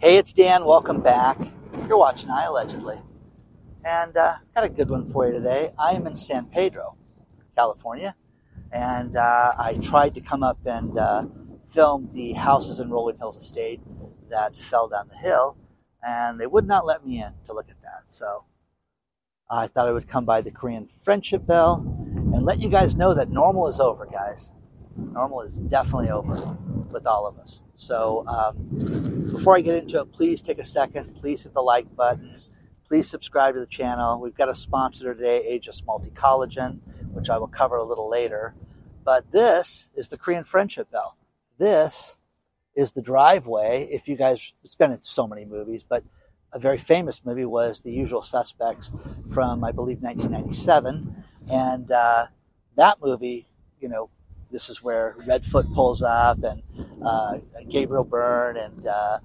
Hey, 0.00 0.16
it's 0.16 0.32
Dan. 0.32 0.64
Welcome 0.64 1.00
back. 1.00 1.36
You're 1.88 1.98
watching 1.98 2.28
iAllegedly. 2.28 3.02
And 3.84 4.16
uh, 4.16 4.36
got 4.54 4.62
a 4.62 4.68
good 4.68 4.88
one 4.88 5.10
for 5.10 5.26
you 5.26 5.32
today. 5.32 5.72
I 5.76 5.90
am 5.94 6.06
in 6.06 6.14
San 6.14 6.46
Pedro, 6.46 6.96
California. 7.56 8.14
And 8.70 9.16
uh, 9.16 9.54
I 9.58 9.76
tried 9.82 10.14
to 10.14 10.20
come 10.20 10.44
up 10.44 10.64
and 10.64 10.96
uh, 10.96 11.26
film 11.68 12.10
the 12.12 12.34
houses 12.34 12.78
in 12.78 12.90
Rolling 12.90 13.18
Hills 13.18 13.36
Estate 13.36 13.80
that 14.30 14.54
fell 14.56 14.86
down 14.86 15.08
the 15.08 15.18
hill. 15.18 15.56
And 16.00 16.40
they 16.40 16.46
would 16.46 16.68
not 16.68 16.86
let 16.86 17.04
me 17.04 17.20
in 17.20 17.32
to 17.46 17.52
look 17.52 17.68
at 17.68 17.82
that. 17.82 18.02
So 18.08 18.44
I 19.50 19.66
thought 19.66 19.88
I 19.88 19.92
would 19.92 20.06
come 20.06 20.24
by 20.24 20.42
the 20.42 20.52
Korean 20.52 20.86
Friendship 20.86 21.44
Bell 21.44 21.84
and 22.32 22.44
let 22.44 22.60
you 22.60 22.68
guys 22.68 22.94
know 22.94 23.14
that 23.14 23.30
normal 23.30 23.66
is 23.66 23.80
over, 23.80 24.06
guys. 24.06 24.52
Normal 24.96 25.42
is 25.42 25.56
definitely 25.56 26.10
over 26.10 26.56
with 26.90 27.06
all 27.06 27.26
of 27.26 27.38
us. 27.38 27.60
So 27.76 28.26
um, 28.26 29.30
before 29.32 29.56
I 29.56 29.60
get 29.60 29.76
into 29.76 30.00
it, 30.00 30.12
please 30.12 30.42
take 30.42 30.58
a 30.58 30.64
second. 30.64 31.14
Please 31.16 31.44
hit 31.44 31.54
the 31.54 31.62
like 31.62 31.94
button. 31.94 32.40
Please 32.86 33.08
subscribe 33.08 33.54
to 33.54 33.60
the 33.60 33.66
channel. 33.66 34.20
We've 34.20 34.34
got 34.34 34.48
a 34.48 34.54
sponsor 34.54 35.14
today, 35.14 35.44
Ageless 35.46 35.82
Multi 35.86 36.10
Collagen, 36.10 36.80
which 37.12 37.28
I 37.28 37.38
will 37.38 37.48
cover 37.48 37.76
a 37.76 37.84
little 37.84 38.08
later. 38.08 38.54
But 39.04 39.30
this 39.32 39.88
is 39.94 40.08
the 40.08 40.18
Korean 40.18 40.44
Friendship 40.44 40.90
Bell. 40.90 41.16
This 41.58 42.16
is 42.74 42.92
the 42.92 43.02
driveway. 43.02 43.88
If 43.90 44.08
you 44.08 44.16
guys, 44.16 44.52
it's 44.64 44.76
been 44.76 44.92
in 44.92 45.02
so 45.02 45.26
many 45.26 45.44
movies, 45.44 45.84
but 45.86 46.04
a 46.52 46.58
very 46.58 46.78
famous 46.78 47.24
movie 47.24 47.44
was 47.44 47.82
The 47.82 47.90
Usual 47.92 48.22
Suspects 48.22 48.92
from, 49.30 49.64
I 49.64 49.72
believe, 49.72 50.00
1997. 50.00 51.24
And 51.50 51.90
uh, 51.90 52.26
that 52.76 52.98
movie, 53.02 53.48
you 53.80 53.88
know, 53.88 54.10
this 54.50 54.68
is 54.68 54.82
where 54.82 55.16
Redfoot 55.26 55.72
pulls 55.74 56.02
up, 56.02 56.42
and 56.42 56.62
uh, 57.04 57.38
Gabriel 57.68 58.04
Byrne 58.04 58.56
and 58.56 58.86
uh, 58.86 59.18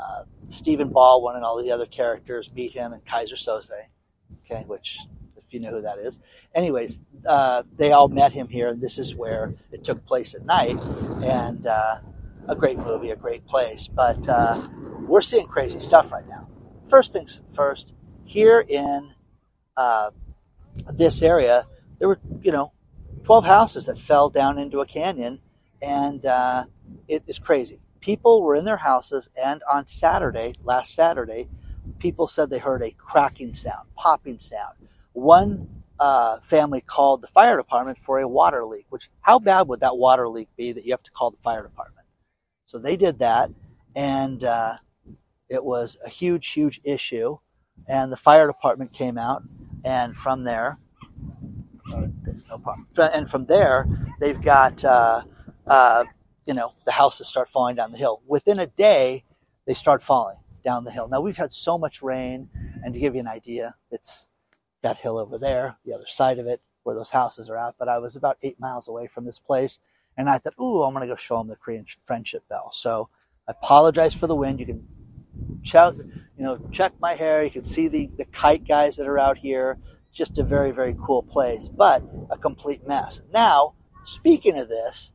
uh, 0.00 0.24
Stephen 0.48 0.88
Baldwin 0.88 1.36
and 1.36 1.44
all 1.44 1.62
the 1.62 1.70
other 1.70 1.86
characters 1.86 2.50
meet 2.54 2.72
him, 2.72 2.92
and 2.92 3.04
Keyser 3.04 3.34
Söze, 3.34 3.70
okay, 4.44 4.64
which 4.66 4.98
if 5.36 5.44
you 5.50 5.60
know 5.60 5.70
who 5.70 5.82
that 5.82 5.98
is. 5.98 6.18
Anyways, 6.54 6.98
uh, 7.26 7.62
they 7.76 7.92
all 7.92 8.08
met 8.08 8.32
him 8.32 8.48
here, 8.48 8.68
and 8.68 8.80
this 8.80 8.98
is 8.98 9.14
where 9.14 9.54
it 9.70 9.84
took 9.84 10.06
place 10.06 10.34
at 10.34 10.44
night, 10.44 10.78
and 11.22 11.66
uh, 11.66 11.98
a 12.48 12.56
great 12.56 12.78
movie, 12.78 13.10
a 13.10 13.16
great 13.16 13.46
place. 13.46 13.88
But 13.88 14.28
uh, 14.28 14.68
we're 15.06 15.22
seeing 15.22 15.46
crazy 15.46 15.78
stuff 15.78 16.12
right 16.12 16.26
now. 16.28 16.48
First 16.88 17.12
things 17.12 17.42
first, 17.52 17.94
here 18.24 18.64
in 18.66 19.14
this 20.94 21.22
area, 21.22 21.66
there 21.98 22.08
were, 22.08 22.20
you 22.42 22.52
know, 22.52 22.72
12 23.24 23.44
houses 23.44 23.86
that 23.86 23.98
fell 23.98 24.30
down 24.30 24.58
into 24.58 24.80
a 24.80 24.86
canyon, 24.86 25.40
and 25.82 26.24
uh, 26.24 26.64
it 27.08 27.22
is 27.26 27.38
crazy. 27.38 27.80
People 28.00 28.42
were 28.42 28.54
in 28.54 28.64
their 28.64 28.78
houses, 28.78 29.28
and 29.40 29.62
on 29.70 29.86
Saturday, 29.86 30.54
last 30.64 30.94
Saturday, 30.94 31.48
people 31.98 32.26
said 32.26 32.50
they 32.50 32.58
heard 32.58 32.82
a 32.82 32.92
cracking 32.92 33.54
sound, 33.54 33.88
popping 33.94 34.38
sound. 34.38 34.74
One 35.12 35.82
uh, 35.98 36.40
family 36.40 36.80
called 36.80 37.22
the 37.22 37.28
fire 37.28 37.56
department 37.56 37.98
for 37.98 38.18
a 38.18 38.26
water 38.26 38.64
leak, 38.64 38.86
which, 38.88 39.10
how 39.20 39.38
bad 39.38 39.68
would 39.68 39.80
that 39.80 39.98
water 39.98 40.28
leak 40.28 40.48
be 40.56 40.72
that 40.72 40.84
you 40.84 40.92
have 40.92 41.02
to 41.02 41.10
call 41.10 41.30
the 41.30 41.36
fire 41.38 41.62
department? 41.62 42.06
So 42.66 42.78
they 42.78 42.96
did 42.96 43.18
that, 43.18 43.50
and 43.94 44.42
uh, 44.42 44.76
it 45.48 45.64
was 45.64 45.96
a 46.04 46.08
huge, 46.08 46.48
huge 46.48 46.80
issue. 46.84 47.38
And 47.86 48.12
the 48.12 48.16
fire 48.16 48.46
department 48.46 48.92
came 48.92 49.18
out, 49.18 49.42
and 49.84 50.16
from 50.16 50.44
there. 50.44 50.78
And 52.98 53.30
from 53.30 53.46
there, 53.46 53.86
they've 54.20 54.40
got, 54.40 54.84
uh, 54.84 55.22
uh, 55.66 56.04
you 56.46 56.54
know, 56.54 56.74
the 56.86 56.92
houses 56.92 57.28
start 57.28 57.48
falling 57.48 57.76
down 57.76 57.92
the 57.92 57.98
hill. 57.98 58.22
Within 58.26 58.58
a 58.58 58.66
day, 58.66 59.24
they 59.66 59.74
start 59.74 60.02
falling 60.02 60.36
down 60.64 60.84
the 60.84 60.90
hill. 60.90 61.08
Now, 61.08 61.20
we've 61.20 61.36
had 61.36 61.52
so 61.52 61.78
much 61.78 62.02
rain, 62.02 62.48
and 62.82 62.94
to 62.94 63.00
give 63.00 63.14
you 63.14 63.20
an 63.20 63.28
idea, 63.28 63.74
it's 63.90 64.28
that 64.82 64.98
hill 64.98 65.18
over 65.18 65.38
there, 65.38 65.78
the 65.84 65.94
other 65.94 66.06
side 66.06 66.38
of 66.38 66.46
it, 66.46 66.60
where 66.82 66.94
those 66.94 67.10
houses 67.10 67.48
are 67.50 67.56
at. 67.56 67.74
But 67.78 67.88
I 67.88 67.98
was 67.98 68.16
about 68.16 68.38
eight 68.42 68.58
miles 68.58 68.88
away 68.88 69.06
from 69.06 69.24
this 69.24 69.38
place, 69.38 69.78
and 70.16 70.28
I 70.28 70.38
thought, 70.38 70.54
ooh, 70.60 70.82
I'm 70.82 70.94
going 70.94 71.06
to 71.06 71.12
go 71.12 71.16
show 71.16 71.38
them 71.38 71.48
the 71.48 71.56
Korean 71.56 71.86
Friendship 72.04 72.48
Bell. 72.48 72.70
So 72.72 73.08
I 73.48 73.52
apologize 73.52 74.14
for 74.14 74.26
the 74.26 74.34
wind. 74.34 74.60
You 74.60 74.66
can 74.66 74.86
check, 75.62 75.94
you 75.96 76.44
know, 76.44 76.58
check 76.72 76.92
my 77.00 77.14
hair. 77.14 77.44
You 77.44 77.50
can 77.50 77.64
see 77.64 77.88
the, 77.88 78.10
the 78.16 78.24
kite 78.24 78.66
guys 78.66 78.96
that 78.96 79.06
are 79.06 79.18
out 79.18 79.38
here 79.38 79.78
just 80.12 80.38
a 80.38 80.42
very, 80.42 80.72
very 80.72 80.96
cool 81.00 81.22
place, 81.22 81.68
but 81.68 82.02
a 82.30 82.36
complete 82.36 82.86
mess. 82.86 83.20
Now, 83.32 83.74
speaking 84.04 84.58
of 84.58 84.68
this, 84.68 85.12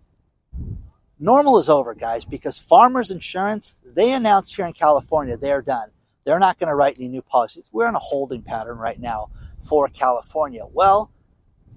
normal 1.20 1.60
is 1.60 1.70
over, 1.70 1.94
guys, 1.94 2.26
because 2.26 2.60
Farmers 2.60 3.12
Insurance, 3.12 3.76
they 3.84 4.14
announced 4.14 4.56
here 4.56 4.66
in 4.66 4.74
California 4.74 5.38
they're 5.38 5.62
done. 5.62 5.90
They're 6.26 6.40
not 6.40 6.58
going 6.58 6.70
to 6.70 6.76
write 6.76 6.98
any 6.98 7.08
new 7.08 7.22
policies. 7.22 7.70
We're 7.72 7.88
in 7.88 7.96
a 7.96 8.00
holding 8.00 8.42
pattern 8.42 8.78
right 8.78 9.00
now 9.00 9.30
for 9.62 9.88
California. 9.88 10.64
Well, 10.72 11.12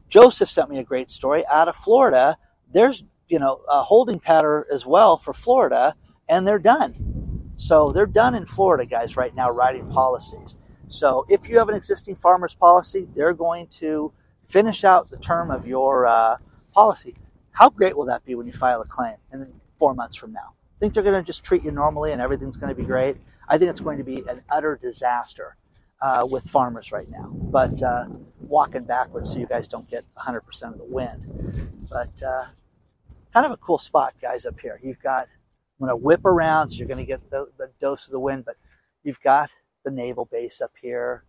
Joseph 0.08 0.48
sent 0.48 0.70
me 0.70 0.78
a 0.78 0.84
great 0.84 1.10
story 1.10 1.44
out 1.50 1.68
of 1.68 1.76
Florida. 1.76 2.38
There's, 2.72 3.04
you 3.28 3.38
know, 3.38 3.60
a 3.70 3.82
holding 3.82 4.20
pattern 4.20 4.64
as 4.72 4.86
well 4.86 5.18
for 5.18 5.34
Florida, 5.34 5.94
and 6.28 6.46
they're 6.46 6.58
done. 6.58 7.52
So 7.56 7.92
they're 7.92 8.06
done 8.06 8.34
in 8.34 8.46
Florida, 8.46 8.86
guys, 8.86 9.16
right 9.16 9.34
now, 9.34 9.50
writing 9.50 9.90
policies. 9.90 10.56
So 10.88 11.26
if 11.28 11.48
you 11.48 11.58
have 11.58 11.68
an 11.68 11.74
existing 11.74 12.16
farmer's 12.16 12.54
policy, 12.54 13.08
they're 13.14 13.34
going 13.34 13.68
to 13.78 14.12
finish 14.46 14.84
out 14.84 15.10
the 15.10 15.18
term 15.18 15.50
of 15.50 15.66
your 15.66 16.06
uh, 16.06 16.38
policy. 16.72 17.14
How 17.52 17.70
great 17.70 17.96
will 17.96 18.06
that 18.06 18.24
be 18.24 18.34
when 18.34 18.46
you 18.46 18.52
file 18.52 18.80
a 18.80 18.86
claim 18.86 19.16
in 19.32 19.60
four 19.78 19.94
months 19.94 20.16
from 20.16 20.32
now? 20.32 20.54
I 20.76 20.78
think 20.80 20.94
they're 20.94 21.02
going 21.02 21.20
to 21.20 21.26
just 21.26 21.44
treat 21.44 21.62
you 21.64 21.70
normally 21.70 22.12
and 22.12 22.22
everything's 22.22 22.56
going 22.56 22.74
to 22.74 22.80
be 22.80 22.86
great? 22.86 23.16
I 23.48 23.58
think 23.58 23.70
it's 23.70 23.80
going 23.80 23.98
to 23.98 24.04
be 24.04 24.22
an 24.28 24.42
utter 24.48 24.78
disaster 24.80 25.56
uh, 26.00 26.26
with 26.28 26.44
farmers 26.44 26.92
right 26.92 27.08
now. 27.10 27.30
But 27.32 27.82
uh, 27.82 28.06
walking 28.40 28.84
backwards 28.84 29.32
so 29.32 29.38
you 29.38 29.46
guys 29.46 29.68
don't 29.68 29.88
get 29.90 30.04
100% 30.16 30.40
of 30.62 30.78
the 30.78 30.84
wind. 30.84 31.88
But 31.90 32.22
uh, 32.22 32.46
kind 33.32 33.46
of 33.46 33.52
a 33.52 33.56
cool 33.56 33.78
spot, 33.78 34.14
guys, 34.20 34.46
up 34.46 34.58
here. 34.60 34.80
You've 34.82 35.02
got, 35.02 35.28
I'm 35.80 35.86
going 35.86 35.90
to 35.90 35.96
whip 35.96 36.24
around 36.24 36.68
so 36.68 36.76
you're 36.76 36.88
going 36.88 36.98
to 36.98 37.06
get 37.06 37.30
the, 37.30 37.48
the 37.58 37.70
dose 37.80 38.06
of 38.06 38.12
the 38.12 38.20
wind, 38.20 38.44
but 38.44 38.56
you've 39.02 39.20
got 39.20 39.50
the 39.84 39.90
naval 39.90 40.24
base 40.24 40.60
up 40.60 40.72
here 40.80 41.24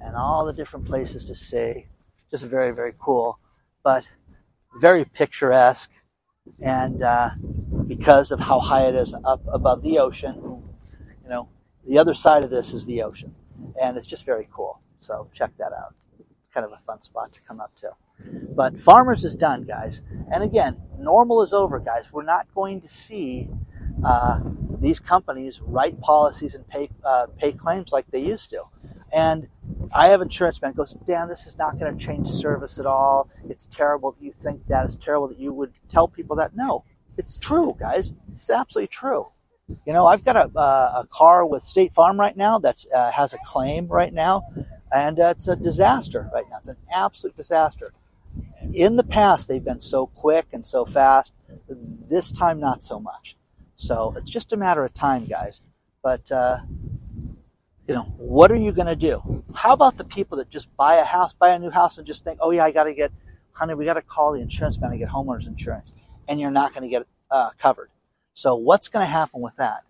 and 0.00 0.16
all 0.16 0.46
the 0.46 0.52
different 0.52 0.86
places 0.86 1.24
to 1.24 1.34
see. 1.34 1.86
Just 2.30 2.44
very, 2.44 2.72
very 2.72 2.94
cool, 2.98 3.38
but 3.82 4.06
very 4.80 5.04
picturesque. 5.04 5.90
And 6.60 7.02
uh, 7.02 7.30
because 7.86 8.30
of 8.30 8.40
how 8.40 8.60
high 8.60 8.86
it 8.86 8.94
is 8.94 9.14
up 9.24 9.42
above 9.52 9.82
the 9.82 9.98
ocean, 9.98 10.34
you 11.22 11.28
know, 11.28 11.48
the 11.86 11.98
other 11.98 12.14
side 12.14 12.44
of 12.44 12.50
this 12.50 12.72
is 12.72 12.86
the 12.86 13.02
ocean. 13.02 13.34
And 13.80 13.96
it's 13.96 14.06
just 14.06 14.24
very 14.24 14.48
cool. 14.52 14.80
So 14.98 15.28
check 15.32 15.52
that 15.58 15.72
out. 15.72 15.94
It's 16.18 16.52
kind 16.52 16.66
of 16.66 16.72
a 16.72 16.80
fun 16.86 17.00
spot 17.00 17.32
to 17.32 17.40
come 17.42 17.60
up 17.60 17.74
to. 17.80 17.90
But 18.54 18.78
Farmers 18.78 19.24
is 19.24 19.34
done, 19.34 19.64
guys. 19.64 20.02
And 20.32 20.42
again, 20.42 20.82
normal 20.98 21.42
is 21.42 21.52
over, 21.52 21.78
guys. 21.78 22.12
We're 22.12 22.24
not 22.24 22.52
going 22.54 22.80
to 22.80 22.88
see 22.88 23.48
uh, 24.04 24.40
these 24.80 25.00
companies 25.00 25.60
write 25.60 26.00
policies 26.00 26.54
and 26.54 26.66
pay 26.68 26.88
uh, 27.04 27.26
pay 27.38 27.52
claims 27.52 27.92
like 27.92 28.06
they 28.10 28.20
used 28.20 28.50
to. 28.50 28.64
And 29.12 29.48
I 29.92 30.08
have 30.08 30.20
insurance 30.20 30.60
man 30.60 30.72
goes, 30.72 30.94
Dan, 31.06 31.28
this 31.28 31.46
is 31.46 31.56
not 31.56 31.78
going 31.78 31.96
to 31.96 32.04
change 32.04 32.28
service 32.28 32.78
at 32.78 32.86
all. 32.86 33.30
It's 33.48 33.66
terrible 33.66 34.12
that 34.12 34.22
you 34.22 34.32
think 34.32 34.66
that. 34.68 34.84
It's 34.84 34.96
terrible 34.96 35.28
that 35.28 35.38
you 35.38 35.52
would 35.52 35.72
tell 35.90 36.08
people 36.08 36.36
that. 36.36 36.54
No, 36.54 36.84
it's 37.16 37.36
true, 37.36 37.74
guys. 37.78 38.12
It's 38.34 38.50
absolutely 38.50 38.88
true. 38.88 39.28
You 39.86 39.92
know, 39.92 40.06
I've 40.06 40.24
got 40.24 40.36
a, 40.36 40.50
uh, 40.58 41.02
a 41.02 41.06
car 41.10 41.46
with 41.46 41.62
State 41.62 41.92
Farm 41.92 42.18
right 42.18 42.36
now 42.36 42.58
that 42.58 42.84
uh, 42.94 43.10
has 43.10 43.34
a 43.34 43.38
claim 43.44 43.86
right 43.86 44.12
now, 44.12 44.42
and 44.94 45.20
uh, 45.20 45.34
it's 45.36 45.46
a 45.46 45.56
disaster 45.56 46.30
right 46.32 46.44
now. 46.50 46.56
It's 46.58 46.68
an 46.68 46.78
absolute 46.94 47.36
disaster. 47.36 47.92
In 48.72 48.96
the 48.96 49.04
past, 49.04 49.48
they've 49.48 49.64
been 49.64 49.80
so 49.80 50.06
quick 50.06 50.46
and 50.52 50.64
so 50.64 50.84
fast. 50.86 51.32
This 51.68 52.30
time, 52.32 52.60
not 52.60 52.82
so 52.82 52.98
much. 52.98 53.36
So 53.78 54.12
it's 54.16 54.28
just 54.28 54.52
a 54.52 54.56
matter 54.56 54.84
of 54.84 54.92
time, 54.92 55.24
guys. 55.24 55.62
But, 56.02 56.30
uh, 56.30 56.58
you 57.86 57.94
know, 57.94 58.12
what 58.18 58.50
are 58.50 58.56
you 58.56 58.72
going 58.72 58.88
to 58.88 58.96
do? 58.96 59.44
How 59.54 59.72
about 59.72 59.96
the 59.96 60.04
people 60.04 60.36
that 60.38 60.50
just 60.50 60.76
buy 60.76 60.96
a 60.96 61.04
house, 61.04 61.32
buy 61.32 61.50
a 61.50 61.58
new 61.58 61.70
house, 61.70 61.96
and 61.96 62.06
just 62.06 62.24
think, 62.24 62.40
oh, 62.42 62.50
yeah, 62.50 62.64
I 62.64 62.72
got 62.72 62.84
to 62.84 62.94
get, 62.94 63.12
honey, 63.52 63.74
we 63.74 63.84
got 63.84 63.94
to 63.94 64.02
call 64.02 64.34
the 64.34 64.42
insurance 64.42 64.80
man 64.80 64.90
to 64.90 64.98
get 64.98 65.08
homeowners 65.08 65.46
insurance, 65.46 65.92
and 66.28 66.40
you're 66.40 66.50
not 66.50 66.74
going 66.74 66.82
to 66.82 66.88
get 66.88 67.06
uh, 67.30 67.50
covered. 67.56 67.88
So 68.34 68.56
what's 68.56 68.88
going 68.88 69.06
to 69.06 69.10
happen 69.10 69.40
with 69.40 69.56
that? 69.56 69.84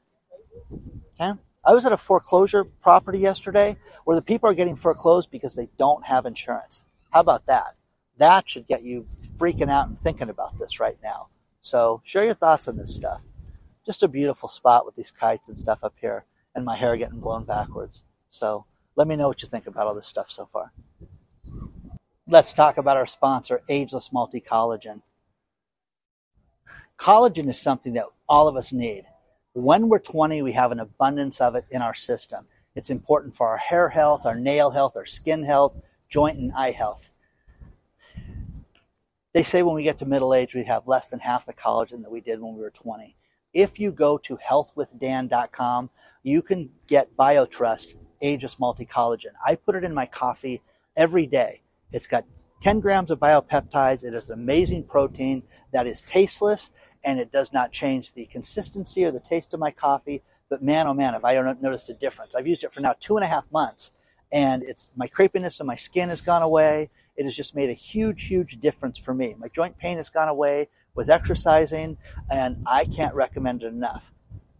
Okay. 1.20 1.38
I 1.64 1.74
was 1.74 1.84
at 1.86 1.92
a 1.92 1.96
foreclosure 1.96 2.64
property 2.64 3.18
yesterday 3.18 3.78
where 4.04 4.16
the 4.16 4.22
people 4.22 4.50
are 4.50 4.54
getting 4.54 4.76
foreclosed 4.76 5.30
because 5.30 5.54
they 5.54 5.68
don't 5.78 6.04
have 6.04 6.26
insurance. 6.26 6.82
How 7.10 7.20
about 7.20 7.46
that? 7.46 7.74
That 8.18 8.48
should 8.50 8.66
get 8.66 8.82
you 8.82 9.06
freaking 9.38 9.70
out 9.70 9.88
and 9.88 9.98
thinking 9.98 10.28
about 10.28 10.58
this 10.58 10.78
right 10.78 10.98
now. 11.02 11.28
So 11.60 12.02
share 12.04 12.24
your 12.24 12.34
thoughts 12.34 12.68
on 12.68 12.76
this 12.76 12.94
stuff 12.94 13.20
just 13.88 14.02
a 14.02 14.08
beautiful 14.08 14.50
spot 14.50 14.84
with 14.84 14.94
these 14.96 15.10
kites 15.10 15.48
and 15.48 15.58
stuff 15.58 15.82
up 15.82 15.94
here 15.98 16.26
and 16.54 16.62
my 16.62 16.76
hair 16.76 16.94
getting 16.98 17.20
blown 17.20 17.44
backwards. 17.44 18.02
So 18.28 18.66
let 18.96 19.08
me 19.08 19.16
know 19.16 19.28
what 19.28 19.40
you 19.40 19.48
think 19.48 19.66
about 19.66 19.86
all 19.86 19.94
this 19.94 20.06
stuff 20.06 20.30
so 20.30 20.44
far. 20.44 20.74
Let's 22.26 22.52
talk 22.52 22.76
about 22.76 22.98
our 22.98 23.06
sponsor, 23.06 23.62
Ageless 23.66 24.12
Multi 24.12 24.42
Collagen. 24.42 25.00
Collagen 26.98 27.48
is 27.48 27.58
something 27.58 27.94
that 27.94 28.04
all 28.28 28.46
of 28.46 28.56
us 28.56 28.74
need. 28.74 29.04
When 29.54 29.88
we're 29.88 30.00
20, 30.00 30.42
we 30.42 30.52
have 30.52 30.70
an 30.70 30.80
abundance 30.80 31.40
of 31.40 31.54
it 31.54 31.64
in 31.70 31.80
our 31.80 31.94
system. 31.94 32.44
It's 32.74 32.90
important 32.90 33.36
for 33.36 33.48
our 33.48 33.56
hair 33.56 33.88
health, 33.88 34.26
our 34.26 34.38
nail 34.38 34.72
health, 34.72 34.98
our 34.98 35.06
skin 35.06 35.44
health, 35.44 35.82
joint 36.10 36.36
and 36.36 36.52
eye 36.52 36.72
health. 36.72 37.08
They 39.32 39.44
say 39.44 39.62
when 39.62 39.74
we 39.74 39.82
get 39.82 39.96
to 39.98 40.04
middle 40.04 40.34
age, 40.34 40.54
we 40.54 40.64
have 40.64 40.86
less 40.86 41.08
than 41.08 41.20
half 41.20 41.46
the 41.46 41.54
collagen 41.54 42.02
that 42.02 42.12
we 42.12 42.20
did 42.20 42.42
when 42.42 42.54
we 42.54 42.60
were 42.60 42.70
20. 42.70 43.16
If 43.52 43.78
you 43.78 43.92
go 43.92 44.18
to 44.18 44.38
healthwithdan.com, 44.50 45.90
you 46.22 46.42
can 46.42 46.70
get 46.86 47.16
BioTrust 47.16 47.94
Ageless 48.20 48.58
Multi 48.58 48.84
Collagen. 48.84 49.32
I 49.44 49.56
put 49.56 49.74
it 49.74 49.84
in 49.84 49.94
my 49.94 50.06
coffee 50.06 50.62
every 50.96 51.26
day. 51.26 51.62
It's 51.90 52.06
got 52.06 52.24
10 52.60 52.80
grams 52.80 53.10
of 53.10 53.20
biopeptides. 53.20 54.04
It 54.04 54.14
is 54.14 54.30
an 54.30 54.38
amazing 54.38 54.84
protein 54.84 55.44
that 55.72 55.86
is 55.86 56.00
tasteless 56.02 56.70
and 57.04 57.18
it 57.18 57.32
does 57.32 57.52
not 57.52 57.72
change 57.72 58.12
the 58.12 58.26
consistency 58.26 59.04
or 59.04 59.12
the 59.12 59.20
taste 59.20 59.54
of 59.54 59.60
my 59.60 59.70
coffee. 59.70 60.22
But 60.50 60.62
man, 60.62 60.86
oh 60.86 60.94
man, 60.94 61.14
have 61.14 61.24
I 61.24 61.40
noticed 61.60 61.88
a 61.88 61.94
difference. 61.94 62.34
I've 62.34 62.46
used 62.46 62.64
it 62.64 62.72
for 62.72 62.80
now 62.80 62.94
two 62.98 63.16
and 63.16 63.24
a 63.24 63.28
half 63.28 63.50
months 63.52 63.92
and 64.32 64.62
it's 64.62 64.92
my 64.96 65.06
crepiness 65.06 65.60
and 65.60 65.66
my 65.66 65.76
skin 65.76 66.08
has 66.08 66.20
gone 66.20 66.42
away. 66.42 66.90
It 67.16 67.24
has 67.24 67.36
just 67.36 67.54
made 67.54 67.70
a 67.70 67.74
huge, 67.74 68.26
huge 68.26 68.60
difference 68.60 68.98
for 68.98 69.14
me. 69.14 69.34
My 69.38 69.48
joint 69.48 69.78
pain 69.78 69.96
has 69.96 70.10
gone 70.10 70.28
away 70.28 70.68
with 70.98 71.08
exercising 71.08 71.96
and 72.28 72.60
I 72.66 72.84
can't 72.84 73.14
recommend 73.14 73.62
it 73.62 73.72
enough. 73.72 74.12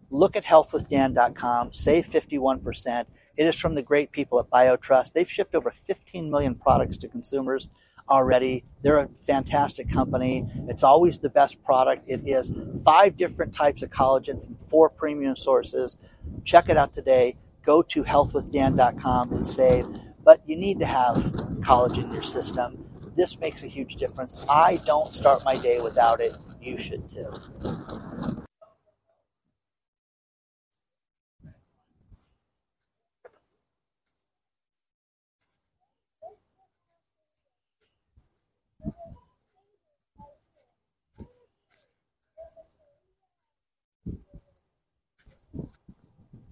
Look 0.08 0.36
at 0.36 0.44
healthwithdan.com, 0.44 1.72
save 1.72 2.06
51%. 2.06 3.06
It 3.36 3.46
is 3.48 3.58
from 3.58 3.74
the 3.74 3.82
great 3.82 4.12
people 4.12 4.38
at 4.38 4.48
BioTrust. 4.48 5.14
They've 5.14 5.28
shipped 5.28 5.56
over 5.56 5.72
15 5.72 6.30
million 6.30 6.54
products 6.54 6.96
to 6.98 7.08
consumers 7.08 7.68
already. 8.08 8.64
They're 8.82 9.00
a 9.00 9.08
fantastic 9.26 9.90
company. 9.90 10.48
It's 10.68 10.84
always 10.84 11.18
the 11.18 11.28
best 11.28 11.60
product. 11.64 12.04
It 12.06 12.20
is 12.24 12.52
five 12.84 13.16
different 13.16 13.52
types 13.52 13.82
of 13.82 13.90
collagen 13.90 14.42
from 14.42 14.58
four 14.58 14.90
premium 14.90 15.34
sources. 15.34 15.98
Check 16.44 16.68
it 16.68 16.76
out 16.76 16.92
today. 16.92 17.36
Go 17.64 17.82
to 17.82 18.04
healthwithdan.com 18.04 19.32
and 19.32 19.44
save. 19.44 19.86
But 20.24 20.42
you 20.46 20.54
need 20.54 20.78
to 20.78 20.86
have 20.86 21.16
collagen 21.62 22.04
in 22.04 22.12
your 22.12 22.22
system. 22.22 22.87
This 23.18 23.36
makes 23.40 23.64
a 23.64 23.66
huge 23.66 23.96
difference. 23.96 24.36
I 24.48 24.76
don't 24.86 25.12
start 25.12 25.42
my 25.44 25.58
day 25.58 25.80
without 25.80 26.20
it. 26.20 26.36
You 26.62 26.78
should 26.78 27.08
too. 27.08 27.32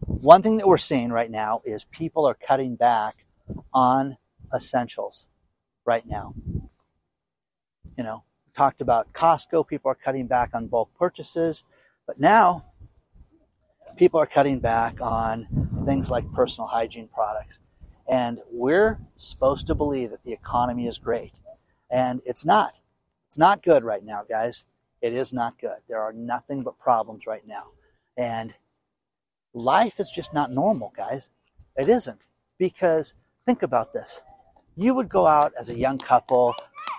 One 0.01 0.43
thing 0.43 0.57
that 0.57 0.67
we're 0.67 0.79
seeing 0.79 1.11
right 1.11 1.31
now 1.31 1.61
is 1.65 1.85
people 1.85 2.27
are 2.27 2.35
cutting 2.35 2.75
back 2.75 3.25
on 3.73 4.17
essentials 4.53 5.29
right 5.87 6.07
now. 6.07 6.35
You 7.97 8.05
know, 8.05 8.25
we 8.45 8.53
talked 8.53 8.81
about 8.81 9.13
Costco, 9.13 9.67
people 9.67 9.91
are 9.91 9.95
cutting 9.95 10.27
back 10.27 10.51
on 10.53 10.67
bulk 10.67 10.91
purchases, 10.99 11.65
but 12.07 12.21
now 12.21 12.65
people 13.97 14.21
are 14.21 14.27
cutting 14.27 14.61
back 14.61 15.01
on 15.01 15.85
things 15.87 16.11
like 16.11 16.31
personal 16.33 16.69
hygiene 16.69 17.09
products. 17.09 17.61
And 18.09 18.39
we're 18.53 19.01
supposed 19.17 19.67
to 19.69 19.75
believe 19.75 20.11
that 20.11 20.25
the 20.25 20.33
economy 20.33 20.87
is 20.87 20.99
great. 20.99 21.33
And 21.91 22.21
it's 22.25 22.45
not. 22.45 22.81
It's 23.27 23.39
not 23.39 23.63
good 23.63 23.83
right 23.85 24.03
now, 24.05 24.25
guys. 24.29 24.65
It 25.01 25.13
is 25.13 25.33
not 25.33 25.59
good. 25.59 25.79
There 25.89 26.01
are 26.01 26.13
nothing 26.13 26.63
but 26.63 26.79
problems 26.79 27.27
right 27.27 27.47
now. 27.47 27.69
And 28.17 28.55
life 29.53 29.99
is 29.99 30.11
just 30.15 30.33
not 30.33 30.53
normal, 30.53 30.93
guys. 30.97 31.31
It 31.77 31.89
isn't. 31.89 32.29
Because 32.59 33.15
think 33.45 33.63
about 33.63 33.93
this. 33.93 34.21
You 34.77 34.95
would 34.95 35.09
go 35.09 35.27
out 35.27 35.53
as 35.59 35.71
a 35.71 35.75
young 35.75 35.99
couple, 35.99 36.55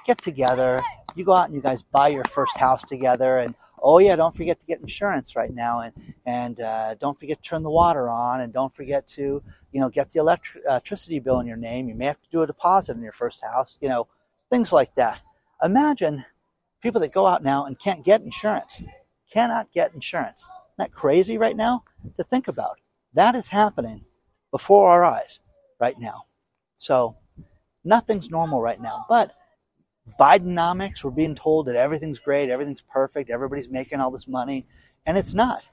get 0.05 0.21
together, 0.21 0.81
you 1.15 1.23
go 1.23 1.33
out 1.33 1.45
and 1.45 1.55
you 1.55 1.61
guys 1.61 1.83
buy 1.83 2.07
your 2.07 2.23
first 2.25 2.57
house 2.57 2.83
together 2.83 3.37
and 3.37 3.55
oh 3.81 3.99
yeah, 3.99 4.15
don't 4.15 4.35
forget 4.35 4.59
to 4.59 4.65
get 4.65 4.79
insurance 4.79 5.35
right 5.35 5.53
now 5.53 5.81
and, 5.81 5.93
and 6.25 6.59
uh, 6.59 6.95
don't 6.95 7.19
forget 7.19 7.41
to 7.41 7.49
turn 7.49 7.63
the 7.63 7.69
water 7.69 8.09
on 8.09 8.41
and 8.41 8.51
don't 8.51 8.73
forget 8.73 9.07
to, 9.07 9.43
you 9.71 9.79
know, 9.79 9.89
get 9.89 10.11
the 10.11 10.19
electric, 10.19 10.63
electricity 10.65 11.19
bill 11.19 11.39
in 11.39 11.47
your 11.47 11.57
name. 11.57 11.87
You 11.87 11.95
may 11.95 12.05
have 12.05 12.21
to 12.21 12.29
do 12.31 12.41
a 12.41 12.47
deposit 12.47 12.97
in 12.97 13.03
your 13.03 13.11
first 13.11 13.41
house, 13.41 13.77
you 13.81 13.89
know, 13.89 14.07
things 14.49 14.71
like 14.71 14.95
that. 14.95 15.21
Imagine 15.63 16.25
people 16.81 17.01
that 17.01 17.13
go 17.13 17.27
out 17.27 17.43
now 17.43 17.65
and 17.65 17.79
can't 17.79 18.03
get 18.05 18.21
insurance, 18.21 18.83
cannot 19.31 19.71
get 19.71 19.93
insurance. 19.93 20.41
Isn't 20.41 20.77
that 20.77 20.91
crazy 20.91 21.37
right 21.37 21.55
now 21.55 21.83
to 22.17 22.23
think 22.23 22.47
about? 22.47 22.79
That 23.13 23.35
is 23.35 23.49
happening 23.49 24.05
before 24.51 24.89
our 24.89 25.03
eyes 25.03 25.39
right 25.79 25.99
now. 25.99 26.25
So 26.77 27.17
nothing's 27.87 28.29
normal 28.29 28.61
right 28.61 28.79
now. 28.79 29.05
But 29.09 29.31
Bidenomics, 30.19 31.03
we're 31.03 31.11
being 31.11 31.35
told 31.35 31.67
that 31.67 31.75
everything's 31.75 32.19
great, 32.19 32.49
everything's 32.49 32.81
perfect, 32.81 33.29
everybody's 33.29 33.69
making 33.69 33.99
all 33.99 34.11
this 34.11 34.27
money, 34.27 34.65
and 35.05 35.17
it's 35.17 35.33
not. 35.33 35.67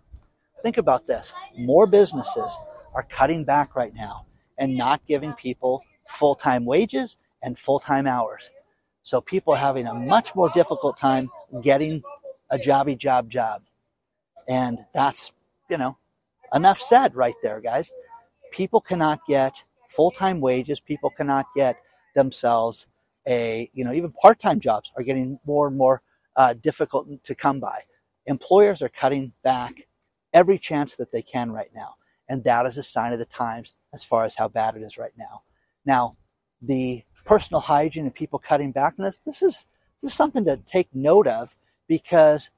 Think 0.62 0.78
about 0.78 1.06
this. 1.06 1.32
More 1.56 1.86
businesses 1.86 2.58
are 2.94 3.02
cutting 3.02 3.44
back 3.44 3.76
right 3.76 3.94
now 3.94 4.26
and 4.58 4.76
not 4.76 5.04
giving 5.06 5.32
people 5.34 5.82
full 6.06 6.34
time 6.34 6.64
wages 6.64 7.16
and 7.42 7.58
full 7.58 7.78
time 7.78 8.06
hours. 8.06 8.50
So 9.02 9.20
people 9.20 9.52
are 9.52 9.58
having 9.58 9.86
a 9.86 9.94
much 9.94 10.34
more 10.34 10.48
difficult 10.50 10.96
time 10.96 11.30
getting 11.62 12.02
a 12.50 12.56
jobby 12.56 12.96
job 12.96 13.28
job. 13.28 13.62
And 14.48 14.78
that's, 14.94 15.32
you 15.68 15.76
know, 15.76 15.98
enough 16.52 16.80
said 16.80 17.14
right 17.14 17.34
there, 17.42 17.60
guys. 17.60 17.92
People 18.50 18.80
cannot 18.80 19.20
get 19.26 19.64
full 19.88 20.10
time 20.10 20.40
wages. 20.40 20.80
People 20.80 21.10
cannot 21.10 21.46
get 21.54 21.76
themselves 22.14 22.86
a, 23.26 23.68
you 23.72 23.84
know, 23.84 23.92
even 23.92 24.12
part 24.12 24.38
time 24.38 24.60
jobs 24.60 24.92
are 24.96 25.02
getting 25.02 25.38
more 25.46 25.66
and 25.66 25.76
more 25.76 26.02
uh, 26.36 26.54
difficult 26.54 27.08
to 27.24 27.34
come 27.34 27.60
by. 27.60 27.82
Employers 28.26 28.82
are 28.82 28.88
cutting 28.88 29.32
back 29.42 29.86
every 30.32 30.58
chance 30.58 30.96
that 30.96 31.12
they 31.12 31.22
can 31.22 31.52
right 31.52 31.70
now. 31.74 31.94
And 32.28 32.44
that 32.44 32.66
is 32.66 32.78
a 32.78 32.82
sign 32.82 33.12
of 33.12 33.18
the 33.18 33.24
times 33.24 33.72
as 33.92 34.04
far 34.04 34.24
as 34.24 34.34
how 34.34 34.48
bad 34.48 34.76
it 34.76 34.82
is 34.82 34.98
right 34.98 35.12
now. 35.16 35.42
Now, 35.84 36.16
the 36.60 37.04
personal 37.24 37.60
hygiene 37.60 38.04
and 38.04 38.14
people 38.14 38.38
cutting 38.38 38.72
back 38.72 38.94
on 38.98 39.04
this, 39.04 39.20
this 39.24 39.42
is, 39.42 39.66
this 40.00 40.12
is 40.12 40.16
something 40.16 40.44
to 40.46 40.56
take 40.56 40.88
note 40.94 41.26
of 41.26 41.56
because, 41.86 42.50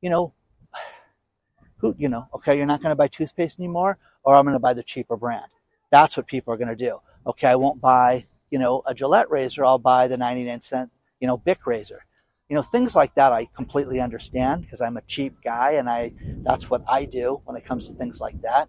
you 0.00 0.10
know, 0.10 0.34
who, 1.78 1.94
you 1.98 2.08
know, 2.08 2.28
okay, 2.34 2.56
you're 2.56 2.66
not 2.66 2.82
going 2.82 2.92
to 2.92 2.96
buy 2.96 3.08
toothpaste 3.08 3.58
anymore, 3.58 3.98
or 4.22 4.36
I'm 4.36 4.44
going 4.44 4.54
to 4.54 4.60
buy 4.60 4.74
the 4.74 4.82
cheaper 4.82 5.16
brand. 5.16 5.46
That's 5.90 6.16
what 6.16 6.26
people 6.26 6.52
are 6.52 6.56
going 6.56 6.68
to 6.68 6.76
do. 6.76 6.98
Okay, 7.26 7.48
I 7.48 7.56
won't 7.56 7.80
buy, 7.80 8.26
you 8.54 8.60
know, 8.60 8.84
a 8.86 8.94
Gillette 8.94 9.28
razor. 9.30 9.64
I'll 9.64 9.80
buy 9.80 10.06
the 10.06 10.16
99 10.16 10.60
cent, 10.60 10.92
you 11.18 11.26
know, 11.26 11.36
Bic 11.36 11.66
razor. 11.66 12.04
You 12.48 12.54
know, 12.54 12.62
things 12.62 12.94
like 12.94 13.16
that 13.16 13.32
I 13.32 13.46
completely 13.46 14.00
understand 14.00 14.62
because 14.62 14.80
I'm 14.80 14.96
a 14.96 15.02
cheap 15.02 15.38
guy 15.42 15.72
and 15.72 15.90
I, 15.90 16.12
that's 16.44 16.70
what 16.70 16.84
I 16.86 17.04
do 17.04 17.42
when 17.46 17.56
it 17.56 17.64
comes 17.64 17.88
to 17.88 17.94
things 17.94 18.20
like 18.20 18.40
that. 18.42 18.68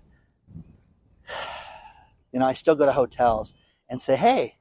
You 2.34 2.40
know, 2.40 2.48
I 2.48 2.52
still 2.52 2.76
go 2.76 2.86
to 2.86 2.92
hotels 2.92 3.54
and 3.88 4.02
say, 4.02 4.18
hey, 4.18 4.58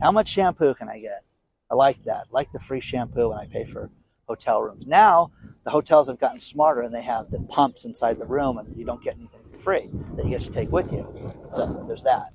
how 0.00 0.10
much 0.10 0.26
shampoo 0.26 0.74
can 0.74 0.88
I 0.88 0.98
get? 0.98 1.22
I 1.70 1.76
like 1.76 2.02
that. 2.06 2.26
I 2.26 2.32
like 2.32 2.50
the 2.50 2.58
free 2.58 2.80
shampoo 2.80 3.28
when 3.28 3.38
I 3.38 3.46
pay 3.46 3.64
for 3.64 3.90
hotel 4.26 4.60
rooms. 4.60 4.84
Now 4.84 5.30
the 5.62 5.70
hotels 5.70 6.08
have 6.08 6.18
gotten 6.18 6.40
smarter 6.40 6.80
and 6.80 6.92
they 6.92 7.04
have 7.04 7.30
the 7.30 7.38
pumps 7.38 7.84
inside 7.84 8.18
the 8.18 8.26
room 8.26 8.58
and 8.58 8.76
you 8.76 8.84
don't 8.84 9.00
get 9.00 9.14
anything 9.14 9.60
free 9.60 9.88
that 10.16 10.24
you 10.24 10.30
get 10.30 10.40
to 10.40 10.50
take 10.50 10.72
with 10.72 10.90
you. 10.90 11.06
So 11.52 11.84
there's 11.86 12.02
that. 12.02 12.32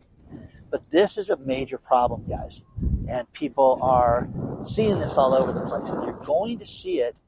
But 0.74 0.90
this 0.90 1.20
is 1.20 1.30
a 1.30 1.38
major 1.38 1.78
problem, 1.78 2.26
guys. 2.28 2.64
And 3.08 3.32
people 3.32 3.78
are 3.84 4.28
seeing 4.64 4.98
this 4.98 5.20
all 5.20 5.36
over 5.36 5.54
the 5.54 5.62
place. 5.62 5.92
And 5.92 6.04
you're 6.04 6.20
going 6.26 6.58
to 6.58 6.66
see 6.66 6.96
it 6.98 7.22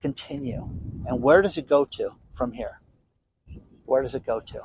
continue. 0.00 0.70
And 1.04 1.20
where 1.20 1.42
does 1.42 1.58
it 1.58 1.66
go 1.66 1.84
to 1.84 2.10
from 2.32 2.52
here? 2.52 2.80
Where 3.84 4.00
does 4.00 4.14
it 4.14 4.24
go 4.24 4.38
to? 4.38 4.62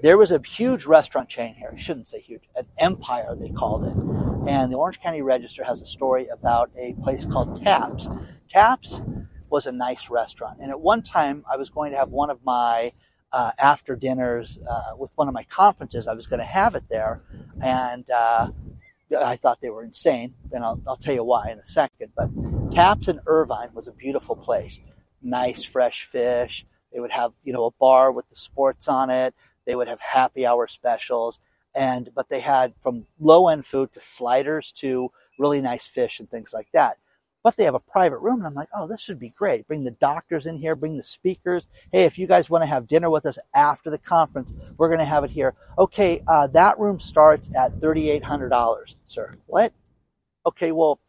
There 0.00 0.16
was 0.16 0.30
a 0.30 0.40
huge 0.40 0.86
restaurant 0.86 1.28
chain 1.30 1.56
here. 1.56 1.72
I 1.74 1.76
shouldn't 1.76 2.06
say 2.06 2.20
huge, 2.20 2.42
an 2.54 2.66
empire, 2.78 3.34
they 3.36 3.50
called 3.50 3.82
it. 3.82 3.96
And 4.48 4.70
the 4.70 4.76
Orange 4.76 5.00
County 5.00 5.22
Register 5.22 5.64
has 5.64 5.82
a 5.82 5.86
story 5.86 6.28
about 6.28 6.70
a 6.78 6.94
place 7.02 7.24
called 7.24 7.60
Taps. 7.60 8.08
Taps 8.48 9.02
was 9.50 9.66
a 9.66 9.72
nice 9.72 10.10
restaurant. 10.10 10.60
And 10.60 10.70
at 10.70 10.78
one 10.78 11.02
time, 11.02 11.44
I 11.52 11.56
was 11.56 11.70
going 11.70 11.90
to 11.90 11.98
have 11.98 12.10
one 12.10 12.30
of 12.30 12.44
my 12.44 12.92
uh, 13.32 13.52
after 13.58 13.96
dinners 13.96 14.58
uh, 14.68 14.96
with 14.96 15.10
one 15.14 15.28
of 15.28 15.34
my 15.34 15.44
conferences. 15.44 16.06
I 16.06 16.14
was 16.14 16.26
going 16.26 16.40
to 16.40 16.46
have 16.46 16.74
it 16.74 16.84
there. 16.88 17.22
And 17.62 18.08
uh, 18.10 18.50
I 19.16 19.36
thought 19.36 19.60
they 19.60 19.70
were 19.70 19.84
insane. 19.84 20.34
And 20.52 20.64
I'll, 20.64 20.80
I'll 20.86 20.96
tell 20.96 21.14
you 21.14 21.24
why 21.24 21.50
in 21.50 21.58
a 21.58 21.66
second. 21.66 22.12
But 22.16 22.30
Taps 22.72 23.08
in 23.08 23.20
Irvine 23.26 23.70
was 23.74 23.88
a 23.88 23.92
beautiful 23.92 24.36
place. 24.36 24.80
Nice, 25.22 25.64
fresh 25.64 26.04
fish. 26.04 26.66
They 26.92 27.00
would 27.00 27.10
have, 27.10 27.32
you 27.44 27.52
know, 27.52 27.66
a 27.66 27.70
bar 27.72 28.12
with 28.12 28.28
the 28.30 28.36
sports 28.36 28.88
on 28.88 29.10
it. 29.10 29.34
They 29.66 29.74
would 29.74 29.88
have 29.88 30.00
happy 30.00 30.46
hour 30.46 30.66
specials 30.66 31.40
and 31.74 32.10
but 32.14 32.28
they 32.28 32.40
had 32.40 32.74
from 32.80 33.06
low 33.20 33.48
end 33.48 33.64
food 33.64 33.92
to 33.92 34.00
sliders 34.00 34.72
to 34.72 35.10
really 35.38 35.60
nice 35.60 35.86
fish 35.86 36.18
and 36.18 36.28
things 36.30 36.52
like 36.52 36.68
that. 36.72 36.98
But 37.48 37.56
they 37.56 37.64
have 37.64 37.74
a 37.74 37.80
private 37.80 38.18
room. 38.18 38.40
And 38.40 38.46
I'm 38.46 38.54
like, 38.54 38.68
oh, 38.74 38.86
this 38.86 39.00
should 39.00 39.18
be 39.18 39.30
great. 39.30 39.66
Bring 39.66 39.84
the 39.84 39.90
doctors 39.92 40.44
in 40.44 40.58
here, 40.58 40.76
bring 40.76 40.96
the 40.96 41.02
speakers. 41.02 41.68
Hey, 41.92 42.04
if 42.04 42.18
you 42.18 42.26
guys 42.26 42.50
want 42.50 42.62
to 42.62 42.66
have 42.66 42.86
dinner 42.86 43.08
with 43.08 43.24
us 43.24 43.38
after 43.54 43.88
the 43.88 43.98
conference, 43.98 44.52
we're 44.76 44.88
going 44.88 44.98
to 44.98 45.06
have 45.06 45.24
it 45.24 45.30
here. 45.30 45.54
Okay, 45.78 46.20
uh, 46.28 46.46
that 46.48 46.78
room 46.78 47.00
starts 47.00 47.48
at 47.56 47.80
$3,800, 47.80 48.96
sir. 49.06 49.34
What? 49.46 49.72
Okay, 50.44 50.72
well, 50.72 51.00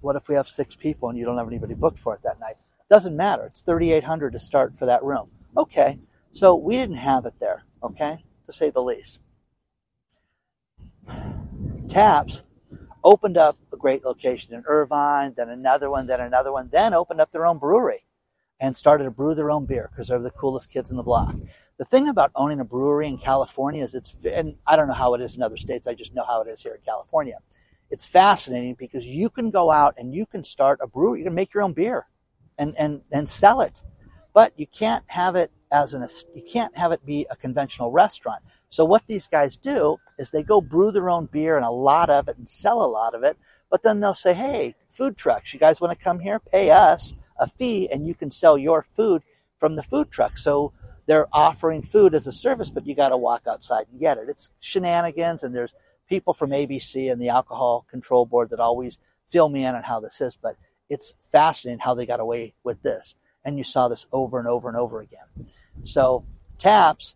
what 0.00 0.16
if 0.16 0.28
we 0.28 0.34
have 0.36 0.48
six 0.48 0.74
people 0.74 1.10
and 1.10 1.18
you 1.18 1.24
don't 1.24 1.36
have 1.36 1.48
anybody 1.48 1.74
booked 1.74 1.98
for 1.98 2.14
it 2.14 2.22
that 2.22 2.40
night? 2.40 2.54
Doesn't 2.88 3.16
matter. 3.16 3.44
It's 3.46 3.62
3800 3.62 4.32
to 4.32 4.38
start 4.38 4.78
for 4.78 4.86
that 4.86 5.02
room. 5.02 5.30
Okay. 5.56 5.98
So 6.32 6.54
we 6.54 6.76
didn't 6.76 6.96
have 6.96 7.26
it 7.26 7.34
there. 7.40 7.64
Okay. 7.82 8.24
To 8.46 8.52
say 8.52 8.70
the 8.70 8.82
least. 8.82 9.20
Taps 11.88 12.42
opened 13.06 13.36
up 13.36 13.56
a 13.72 13.76
great 13.76 14.04
location 14.04 14.52
in 14.52 14.64
Irvine, 14.66 15.32
then 15.36 15.48
another 15.48 15.88
one, 15.88 16.08
then 16.08 16.20
another 16.20 16.52
one, 16.52 16.68
then 16.72 16.92
opened 16.92 17.20
up 17.20 17.30
their 17.30 17.46
own 17.46 17.56
brewery 17.56 18.04
and 18.58 18.76
started 18.76 19.04
to 19.04 19.12
brew 19.12 19.32
their 19.32 19.50
own 19.50 19.64
beer 19.64 19.88
because 19.92 20.08
they're 20.08 20.18
the 20.18 20.30
coolest 20.32 20.72
kids 20.72 20.90
in 20.90 20.96
the 20.96 21.04
block. 21.04 21.36
The 21.78 21.84
thing 21.84 22.08
about 22.08 22.32
owning 22.34 22.58
a 22.58 22.64
brewery 22.64 23.06
in 23.06 23.18
California 23.18 23.84
is 23.84 23.94
it's, 23.94 24.16
and 24.24 24.56
I 24.66 24.74
don't 24.74 24.88
know 24.88 24.94
how 24.94 25.14
it 25.14 25.20
is 25.20 25.36
in 25.36 25.42
other 25.42 25.56
states. 25.56 25.86
I 25.86 25.94
just 25.94 26.16
know 26.16 26.24
how 26.26 26.42
it 26.42 26.48
is 26.48 26.60
here 26.60 26.74
in 26.74 26.80
California. 26.80 27.38
It's 27.90 28.06
fascinating 28.06 28.74
because 28.76 29.06
you 29.06 29.30
can 29.30 29.52
go 29.52 29.70
out 29.70 29.94
and 29.96 30.12
you 30.12 30.26
can 30.26 30.42
start 30.42 30.80
a 30.82 30.88
brewery. 30.88 31.20
You 31.20 31.26
can 31.26 31.34
make 31.34 31.54
your 31.54 31.62
own 31.62 31.74
beer 31.74 32.08
and, 32.58 32.74
and, 32.76 33.02
and 33.12 33.28
sell 33.28 33.60
it. 33.60 33.84
But 34.34 34.52
you 34.56 34.66
can't 34.66 35.04
have 35.10 35.36
it 35.36 35.52
as 35.70 35.94
an, 35.94 36.04
you 36.34 36.42
can't 36.52 36.76
have 36.76 36.90
it 36.90 37.06
be 37.06 37.24
a 37.30 37.36
conventional 37.36 37.92
restaurant. 37.92 38.42
So 38.68 38.84
what 38.84 39.06
these 39.06 39.26
guys 39.26 39.56
do 39.56 39.98
is 40.18 40.30
they 40.30 40.42
go 40.42 40.60
brew 40.60 40.90
their 40.90 41.10
own 41.10 41.26
beer 41.26 41.56
and 41.56 41.64
a 41.64 41.70
lot 41.70 42.10
of 42.10 42.28
it 42.28 42.36
and 42.36 42.48
sell 42.48 42.82
a 42.82 42.86
lot 42.86 43.14
of 43.14 43.22
it. 43.22 43.36
But 43.70 43.82
then 43.82 44.00
they'll 44.00 44.14
say, 44.14 44.34
Hey, 44.34 44.74
food 44.88 45.16
trucks, 45.16 45.52
you 45.52 45.60
guys 45.60 45.80
want 45.80 45.96
to 45.96 46.04
come 46.04 46.20
here? 46.20 46.40
Pay 46.40 46.70
us 46.70 47.14
a 47.38 47.46
fee 47.46 47.88
and 47.90 48.06
you 48.06 48.14
can 48.14 48.30
sell 48.30 48.56
your 48.56 48.82
food 48.82 49.22
from 49.58 49.76
the 49.76 49.82
food 49.82 50.10
truck. 50.10 50.38
So 50.38 50.72
they're 51.06 51.28
offering 51.32 51.82
food 51.82 52.14
as 52.14 52.26
a 52.26 52.32
service, 52.32 52.70
but 52.70 52.86
you 52.86 52.94
got 52.94 53.10
to 53.10 53.16
walk 53.16 53.46
outside 53.48 53.86
and 53.90 54.00
get 54.00 54.18
it. 54.18 54.28
It's 54.28 54.50
shenanigans 54.60 55.42
and 55.42 55.54
there's 55.54 55.74
people 56.08 56.34
from 56.34 56.50
ABC 56.50 57.10
and 57.10 57.20
the 57.20 57.28
alcohol 57.28 57.86
control 57.90 58.26
board 58.26 58.50
that 58.50 58.60
always 58.60 58.98
fill 59.28 59.48
me 59.48 59.64
in 59.64 59.74
on 59.74 59.82
how 59.82 60.00
this 60.00 60.20
is, 60.20 60.36
but 60.36 60.56
it's 60.88 61.14
fascinating 61.20 61.80
how 61.80 61.94
they 61.94 62.06
got 62.06 62.20
away 62.20 62.54
with 62.62 62.82
this. 62.82 63.14
And 63.44 63.58
you 63.58 63.64
saw 63.64 63.88
this 63.88 64.06
over 64.12 64.38
and 64.38 64.48
over 64.48 64.68
and 64.68 64.76
over 64.76 65.00
again. 65.00 65.46
So 65.84 66.24
Taps 66.58 67.15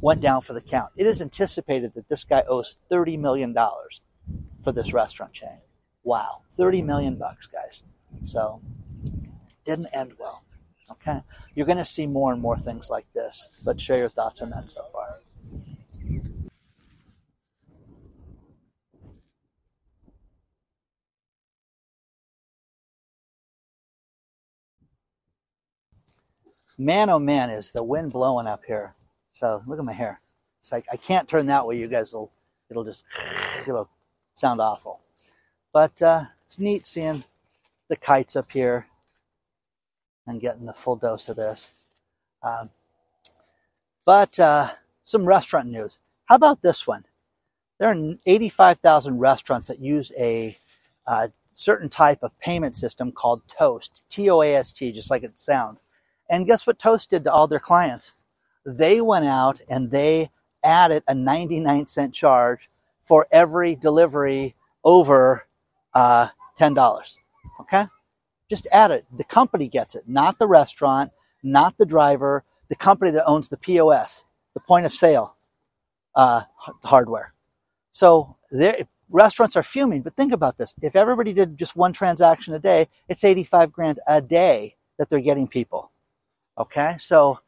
went 0.00 0.20
down 0.20 0.42
for 0.42 0.52
the 0.52 0.60
count. 0.60 0.90
It 0.96 1.06
is 1.06 1.20
anticipated 1.22 1.94
that 1.94 2.08
this 2.08 2.24
guy 2.24 2.44
owes 2.48 2.78
$30 2.90 3.18
million 3.18 3.54
for 4.62 4.72
this 4.72 4.92
restaurant 4.92 5.32
chain. 5.32 5.60
Wow. 6.02 6.42
30 6.52 6.82
million 6.82 7.16
bucks, 7.16 7.46
guys. 7.46 7.82
So 8.24 8.60
didn't 9.64 9.88
end 9.94 10.12
well. 10.18 10.44
Okay. 10.90 11.22
You're 11.54 11.66
going 11.66 11.78
to 11.78 11.84
see 11.84 12.06
more 12.06 12.32
and 12.32 12.40
more 12.40 12.56
things 12.56 12.88
like 12.90 13.06
this, 13.14 13.48
but 13.62 13.80
share 13.80 13.98
your 13.98 14.08
thoughts 14.08 14.40
on 14.40 14.50
that 14.50 14.70
so 14.70 14.84
far. 14.92 15.18
man, 26.78 27.10
oh 27.10 27.18
man, 27.18 27.50
is 27.50 27.72
the 27.72 27.82
wind 27.82 28.12
blowing 28.12 28.46
up 28.46 28.62
here. 28.66 28.94
So 29.38 29.62
look 29.68 29.78
at 29.78 29.84
my 29.84 29.92
hair. 29.92 30.20
It's 30.58 30.72
like 30.72 30.86
I 30.90 30.96
can't 30.96 31.28
turn 31.28 31.46
that 31.46 31.64
way. 31.64 31.78
You 31.78 31.86
guys 31.86 32.12
will, 32.12 32.32
it'll 32.68 32.82
just, 32.82 33.04
it'll 33.68 33.88
sound 34.34 34.60
awful. 34.60 34.98
But 35.72 36.02
uh, 36.02 36.24
it's 36.44 36.58
neat 36.58 36.88
seeing 36.88 37.22
the 37.88 37.94
kites 37.94 38.34
up 38.34 38.50
here 38.50 38.88
and 40.26 40.40
getting 40.40 40.66
the 40.66 40.72
full 40.72 40.96
dose 40.96 41.28
of 41.28 41.36
this. 41.36 41.70
Um, 42.42 42.70
but 44.04 44.40
uh, 44.40 44.72
some 45.04 45.24
restaurant 45.24 45.68
news. 45.68 45.98
How 46.24 46.34
about 46.34 46.62
this 46.62 46.84
one? 46.84 47.04
There 47.78 47.88
are 47.88 48.14
85,000 48.26 49.20
restaurants 49.20 49.68
that 49.68 49.78
use 49.78 50.10
a 50.18 50.58
uh, 51.06 51.28
certain 51.46 51.88
type 51.88 52.24
of 52.24 52.36
payment 52.40 52.76
system 52.76 53.12
called 53.12 53.42
Toast, 53.46 54.02
T 54.08 54.28
O 54.28 54.42
A 54.42 54.56
S 54.56 54.72
T, 54.72 54.90
just 54.90 55.12
like 55.12 55.22
it 55.22 55.38
sounds. 55.38 55.84
And 56.28 56.44
guess 56.44 56.66
what 56.66 56.80
Toast 56.80 57.10
did 57.10 57.22
to 57.22 57.32
all 57.32 57.46
their 57.46 57.60
clients? 57.60 58.10
They 58.76 59.00
went 59.00 59.24
out 59.24 59.62
and 59.66 59.90
they 59.90 60.28
added 60.62 61.02
a 61.08 61.14
99 61.14 61.86
cent 61.86 62.12
charge 62.12 62.68
for 63.02 63.26
every 63.32 63.74
delivery 63.74 64.54
over 64.84 65.46
uh, 65.94 66.28
$10. 66.58 67.14
Okay? 67.60 67.84
Just 68.50 68.66
add 68.70 68.90
it. 68.90 69.06
The 69.16 69.24
company 69.24 69.68
gets 69.68 69.94
it, 69.94 70.04
not 70.06 70.38
the 70.38 70.46
restaurant, 70.46 71.12
not 71.42 71.78
the 71.78 71.86
driver, 71.86 72.44
the 72.68 72.76
company 72.76 73.10
that 73.12 73.24
owns 73.24 73.48
the 73.48 73.56
POS, 73.56 74.24
the 74.52 74.60
point 74.60 74.84
of 74.84 74.92
sale 74.92 75.36
uh, 76.14 76.42
hardware. 76.84 77.32
So 77.92 78.36
restaurants 79.08 79.56
are 79.56 79.62
fuming, 79.62 80.02
but 80.02 80.14
think 80.14 80.32
about 80.32 80.58
this. 80.58 80.74
If 80.82 80.94
everybody 80.94 81.32
did 81.32 81.56
just 81.56 81.74
one 81.74 81.94
transaction 81.94 82.52
a 82.52 82.58
day, 82.58 82.88
it's 83.08 83.24
85 83.24 83.72
grand 83.72 84.00
a 84.06 84.20
day 84.20 84.76
that 84.98 85.08
they're 85.08 85.20
getting 85.20 85.48
people. 85.48 85.90
Okay, 86.58 86.96
so 86.98 87.40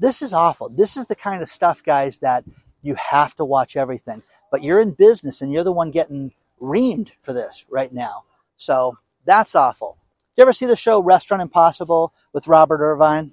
this 0.00 0.22
is 0.22 0.32
awful. 0.32 0.68
This 0.68 0.96
is 0.96 1.06
the 1.06 1.14
kind 1.14 1.42
of 1.42 1.48
stuff, 1.48 1.84
guys, 1.84 2.18
that 2.18 2.44
you 2.82 2.96
have 2.96 3.36
to 3.36 3.44
watch 3.44 3.76
everything. 3.76 4.22
But 4.50 4.62
you're 4.62 4.80
in 4.80 4.92
business 4.92 5.40
and 5.40 5.52
you're 5.52 5.64
the 5.64 5.72
one 5.72 5.90
getting 5.90 6.32
reamed 6.60 7.10
for 7.20 7.32
this 7.32 7.64
right 7.70 7.92
now. 7.92 8.24
So 8.56 8.96
that's 9.24 9.54
awful. 9.54 9.98
You 10.36 10.42
ever 10.42 10.52
see 10.52 10.66
the 10.66 10.76
show 10.76 11.02
Restaurant 11.02 11.42
Impossible 11.42 12.12
with 12.32 12.48
Robert 12.48 12.80
Irvine? 12.80 13.30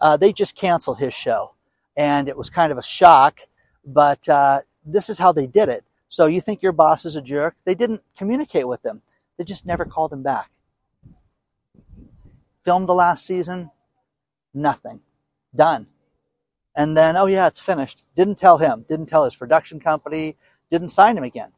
Uh, 0.00 0.16
they 0.16 0.32
just 0.32 0.56
canceled 0.56 0.98
his 0.98 1.14
show, 1.14 1.54
and 1.96 2.28
it 2.28 2.36
was 2.36 2.50
kind 2.50 2.72
of 2.72 2.78
a 2.78 2.82
shock. 2.82 3.40
But 3.84 4.28
uh, 4.28 4.62
this 4.86 5.10
is 5.10 5.18
how 5.18 5.32
they 5.32 5.46
did 5.46 5.68
it. 5.68 5.84
So 6.08 6.26
you 6.26 6.40
think 6.40 6.62
your 6.62 6.72
boss 6.72 7.04
is 7.04 7.16
a 7.16 7.22
jerk? 7.22 7.56
They 7.64 7.74
didn't 7.74 8.02
communicate 8.16 8.68
with 8.68 8.84
him. 8.84 9.02
They 9.36 9.44
just 9.44 9.66
never 9.66 9.84
called 9.84 10.12
him 10.12 10.22
back. 10.22 10.50
Filmed 12.64 12.88
the 12.88 12.94
last 12.94 13.26
season, 13.26 13.70
Nothing. 14.54 15.00
Done. 15.54 15.86
And 16.74 16.96
then, 16.96 17.16
oh 17.16 17.26
yeah, 17.26 17.46
it's 17.46 17.60
finished. 17.60 18.02
Didn't 18.16 18.38
tell 18.38 18.58
him. 18.58 18.84
Didn't 18.88 19.06
tell 19.06 19.24
his 19.24 19.36
production 19.36 19.80
company. 19.80 20.36
Didn't 20.70 20.88
sign 20.88 21.18
him 21.18 21.24
again. 21.24 21.52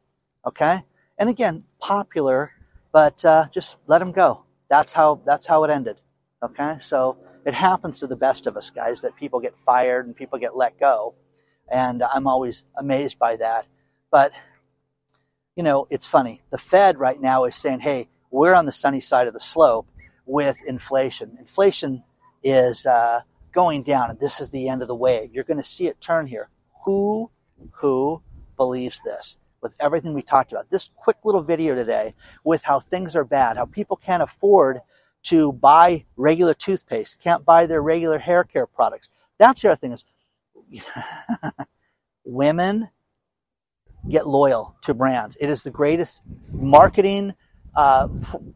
Okay. 0.45 0.83
And 1.17 1.29
again, 1.29 1.63
popular, 1.79 2.51
but 2.91 3.23
uh, 3.23 3.45
just 3.53 3.77
let 3.87 4.01
him 4.01 4.11
go. 4.11 4.43
That's 4.69 4.93
how. 4.93 5.21
That's 5.25 5.47
how 5.47 5.63
it 5.63 5.71
ended. 5.71 6.01
Okay. 6.43 6.77
So 6.81 7.17
it 7.45 7.53
happens 7.53 7.99
to 7.99 8.07
the 8.07 8.17
best 8.17 8.47
of 8.47 8.57
us, 8.57 8.69
guys, 8.69 9.01
that 9.01 9.15
people 9.15 9.39
get 9.39 9.57
fired 9.57 10.05
and 10.05 10.15
people 10.15 10.37
get 10.39 10.57
let 10.57 10.77
go, 10.79 11.15
and 11.71 12.03
I'm 12.03 12.27
always 12.27 12.65
amazed 12.77 13.17
by 13.17 13.37
that. 13.37 13.65
But 14.11 14.33
you 15.55 15.63
know, 15.63 15.87
it's 15.89 16.07
funny. 16.07 16.41
The 16.49 16.57
Fed 16.57 16.99
right 16.99 17.21
now 17.21 17.45
is 17.45 17.55
saying, 17.55 17.79
"Hey, 17.79 18.09
we're 18.31 18.53
on 18.53 18.65
the 18.65 18.71
sunny 18.73 18.99
side 18.99 19.27
of 19.27 19.33
the 19.33 19.39
slope 19.39 19.87
with 20.25 20.57
inflation. 20.67 21.37
Inflation 21.39 22.03
is 22.43 22.85
uh, 22.85 23.21
going 23.55 23.81
down, 23.81 24.11
and 24.11 24.19
this 24.19 24.39
is 24.39 24.51
the 24.51 24.67
end 24.67 24.81
of 24.81 24.87
the 24.87 24.95
wave. 24.95 25.31
You're 25.33 25.45
going 25.45 25.57
to 25.57 25.63
see 25.63 25.87
it 25.87 25.99
turn 25.99 26.27
here. 26.27 26.49
Who, 26.83 27.31
who 27.71 28.21
believes 28.57 29.01
this? 29.03 29.37
With 29.61 29.73
everything 29.79 30.13
we 30.13 30.21
talked 30.21 30.51
about, 30.51 30.69
this 30.69 30.91
quick 30.95 31.17
little 31.23 31.41
video 31.41 31.73
today 31.73 32.13
with 32.43 32.63
how 32.63 32.79
things 32.79 33.15
are 33.15 33.23
bad, 33.23 33.57
how 33.57 33.65
people 33.65 33.95
can't 33.95 34.21
afford 34.21 34.81
to 35.23 35.51
buy 35.53 36.05
regular 36.17 36.53
toothpaste, 36.53 37.17
can't 37.19 37.43
buy 37.43 37.65
their 37.65 37.81
regular 37.81 38.19
hair 38.19 38.43
care 38.43 38.67
products. 38.67 39.09
That's 39.39 39.61
the 39.61 39.71
other 39.71 39.77
thing 39.77 39.93
is 39.93 40.05
women 42.23 42.89
get 44.07 44.27
loyal 44.27 44.75
to 44.83 44.93
brands. 44.93 45.35
It 45.41 45.49
is 45.49 45.63
the 45.63 45.71
greatest 45.71 46.21
marketing 46.51 47.33
uh, 47.75 48.07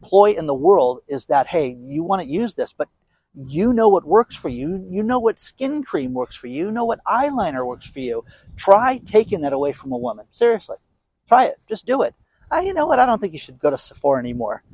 ploy 0.02 0.34
in 0.38 0.46
the 0.46 0.54
world 0.54 1.00
is 1.08 1.26
that, 1.26 1.48
hey, 1.48 1.76
you 1.80 2.04
want 2.04 2.22
to 2.22 2.28
use 2.28 2.54
this, 2.54 2.72
but 2.72 2.88
you 3.34 3.72
know 3.72 3.88
what 3.88 4.04
works 4.04 4.34
for 4.34 4.48
you. 4.48 4.86
You 4.90 5.02
know 5.02 5.20
what 5.20 5.38
skin 5.38 5.82
cream 5.82 6.14
works 6.14 6.36
for 6.36 6.48
you. 6.48 6.66
You 6.66 6.70
know 6.70 6.84
what 6.84 7.04
eyeliner 7.04 7.64
works 7.64 7.88
for 7.88 8.00
you. 8.00 8.24
Try 8.56 8.98
taking 8.98 9.42
that 9.42 9.52
away 9.52 9.72
from 9.72 9.92
a 9.92 9.98
woman. 9.98 10.26
Seriously. 10.32 10.76
Try 11.28 11.46
it. 11.46 11.60
Just 11.68 11.86
do 11.86 12.02
it. 12.02 12.14
Uh, 12.52 12.60
you 12.60 12.74
know 12.74 12.86
what? 12.86 12.98
I 12.98 13.06
don't 13.06 13.20
think 13.20 13.32
you 13.32 13.38
should 13.38 13.60
go 13.60 13.70
to 13.70 13.78
Sephora 13.78 14.18
anymore. 14.18 14.64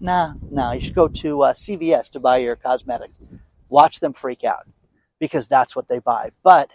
Nah, 0.00 0.34
nah. 0.50 0.72
You 0.72 0.80
should 0.80 0.94
go 0.94 1.06
to 1.06 1.42
uh, 1.42 1.52
CVS 1.52 2.10
to 2.10 2.20
buy 2.20 2.38
your 2.38 2.56
cosmetics. 2.56 3.16
Watch 3.68 4.00
them 4.00 4.12
freak 4.12 4.42
out 4.42 4.66
because 5.20 5.46
that's 5.46 5.76
what 5.76 5.88
they 5.88 6.00
buy. 6.00 6.30
But 6.42 6.70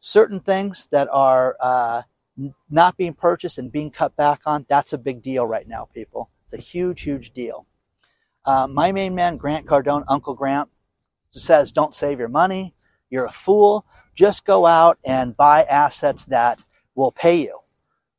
certain 0.00 0.40
things 0.40 0.88
that 0.90 1.08
are 1.10 1.56
uh, 1.60 2.02
not 2.70 2.98
being 2.98 3.14
purchased 3.14 3.56
and 3.56 3.72
being 3.72 3.90
cut 3.90 4.14
back 4.16 4.42
on, 4.44 4.66
that's 4.68 4.92
a 4.92 4.98
big 4.98 5.22
deal 5.22 5.46
right 5.46 5.66
now, 5.66 5.88
people. 5.94 6.28
It's 6.44 6.52
a 6.52 6.58
huge, 6.58 7.02
huge 7.02 7.32
deal. 7.32 7.66
Uh, 8.44 8.66
my 8.66 8.92
main 8.92 9.14
man, 9.14 9.36
Grant 9.36 9.66
Cardone, 9.66 10.04
Uncle 10.08 10.34
Grant, 10.34 10.68
says, 11.30 11.72
don't 11.72 11.94
save 11.94 12.18
your 12.18 12.28
money. 12.28 12.74
You're 13.10 13.26
a 13.26 13.32
fool. 13.32 13.86
Just 14.14 14.44
go 14.44 14.66
out 14.66 14.98
and 15.06 15.36
buy 15.36 15.62
assets 15.62 16.26
that 16.26 16.62
will 16.94 17.12
pay 17.12 17.42
you. 17.42 17.58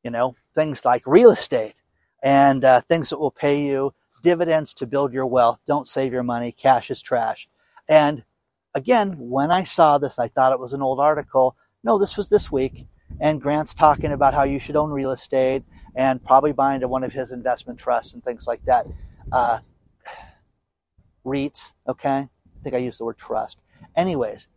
You 0.03 0.11
know, 0.11 0.35
things 0.55 0.83
like 0.83 1.03
real 1.05 1.31
estate 1.31 1.75
and 2.21 2.63
uh, 2.63 2.81
things 2.81 3.09
that 3.09 3.19
will 3.19 3.31
pay 3.31 3.65
you 3.65 3.93
dividends 4.21 4.73
to 4.75 4.87
build 4.87 5.13
your 5.13 5.25
wealth. 5.25 5.61
Don't 5.67 5.87
save 5.87 6.13
your 6.13 6.23
money. 6.23 6.51
Cash 6.51 6.89
is 6.89 7.01
trash. 7.01 7.47
And 7.87 8.23
again, 8.73 9.15
when 9.17 9.51
I 9.51 9.63
saw 9.63 9.97
this, 9.97 10.17
I 10.17 10.27
thought 10.27 10.53
it 10.53 10.59
was 10.59 10.73
an 10.73 10.81
old 10.81 10.99
article. 10.99 11.55
No, 11.83 11.99
this 11.99 12.17
was 12.17 12.29
this 12.29 12.51
week. 12.51 12.87
And 13.19 13.41
Grant's 13.41 13.73
talking 13.73 14.11
about 14.11 14.33
how 14.33 14.43
you 14.43 14.59
should 14.59 14.75
own 14.75 14.89
real 14.89 15.11
estate 15.11 15.63
and 15.95 16.23
probably 16.23 16.51
buy 16.51 16.75
into 16.75 16.87
one 16.87 17.03
of 17.03 17.13
his 17.13 17.31
investment 17.31 17.77
trusts 17.77 18.13
and 18.13 18.23
things 18.23 18.47
like 18.47 18.63
that. 18.65 18.87
Uh, 19.31 19.59
REITs, 21.25 21.73
okay? 21.87 22.29
I 22.29 22.63
think 22.63 22.75
I 22.75 22.79
used 22.79 22.99
the 22.99 23.05
word 23.05 23.17
trust. 23.17 23.57
Anyways, 23.95 24.47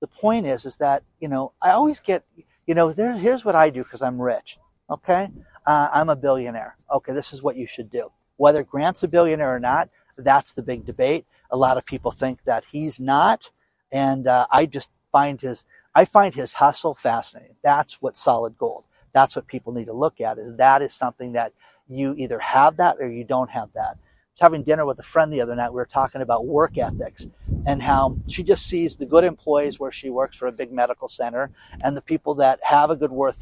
the 0.00 0.06
point 0.06 0.46
is, 0.46 0.64
is 0.64 0.76
that, 0.76 1.02
you 1.20 1.28
know, 1.28 1.52
I 1.62 1.70
always 1.70 2.00
get, 2.00 2.24
you 2.66 2.74
know, 2.74 2.92
there, 2.92 3.16
here's 3.16 3.44
what 3.44 3.54
I 3.54 3.70
do 3.70 3.82
because 3.82 4.02
I'm 4.02 4.20
rich, 4.20 4.58
okay? 4.90 5.28
Uh, 5.66 5.88
I'm 5.92 6.08
a 6.08 6.16
billionaire. 6.16 6.76
Okay, 6.92 7.12
this 7.12 7.32
is 7.32 7.42
what 7.42 7.56
you 7.56 7.66
should 7.66 7.90
do. 7.90 8.10
Whether 8.36 8.64
Grant's 8.64 9.02
a 9.02 9.08
billionaire 9.08 9.54
or 9.54 9.60
not, 9.60 9.88
that's 10.18 10.52
the 10.52 10.62
big 10.62 10.84
debate. 10.84 11.24
A 11.50 11.56
lot 11.56 11.76
of 11.76 11.86
people 11.86 12.10
think 12.10 12.44
that 12.44 12.64
he's 12.70 12.98
not, 12.98 13.50
and 13.90 14.26
uh, 14.26 14.46
I 14.50 14.66
just 14.66 14.90
find 15.10 15.40
his 15.40 15.64
I 15.94 16.06
find 16.06 16.34
his 16.34 16.54
hustle 16.54 16.94
fascinating. 16.94 17.56
That's 17.62 18.00
what 18.00 18.16
solid 18.16 18.56
gold. 18.56 18.84
That's 19.12 19.36
what 19.36 19.46
people 19.46 19.72
need 19.74 19.86
to 19.86 19.92
look 19.92 20.20
at. 20.20 20.38
Is 20.38 20.56
that 20.56 20.80
is 20.80 20.94
something 20.94 21.32
that 21.32 21.52
you 21.88 22.14
either 22.16 22.38
have 22.38 22.78
that 22.78 22.96
or 22.98 23.10
you 23.10 23.24
don't 23.24 23.50
have 23.50 23.68
that. 23.74 23.98
Was 24.34 24.40
having 24.40 24.62
dinner 24.62 24.86
with 24.86 24.98
a 24.98 25.02
friend 25.02 25.30
the 25.30 25.42
other 25.42 25.54
night. 25.54 25.70
We 25.70 25.76
were 25.76 25.84
talking 25.84 26.22
about 26.22 26.46
work 26.46 26.78
ethics 26.78 27.26
and 27.66 27.82
how 27.82 28.16
she 28.28 28.42
just 28.42 28.66
sees 28.66 28.96
the 28.96 29.04
good 29.04 29.24
employees 29.24 29.78
where 29.78 29.92
she 29.92 30.08
works 30.08 30.38
for 30.38 30.48
a 30.48 30.52
big 30.52 30.72
medical 30.72 31.06
center 31.06 31.50
and 31.82 31.94
the 31.94 32.00
people 32.00 32.34
that 32.36 32.58
have 32.62 32.88
a 32.88 32.96
good 32.96 33.12
work 33.12 33.36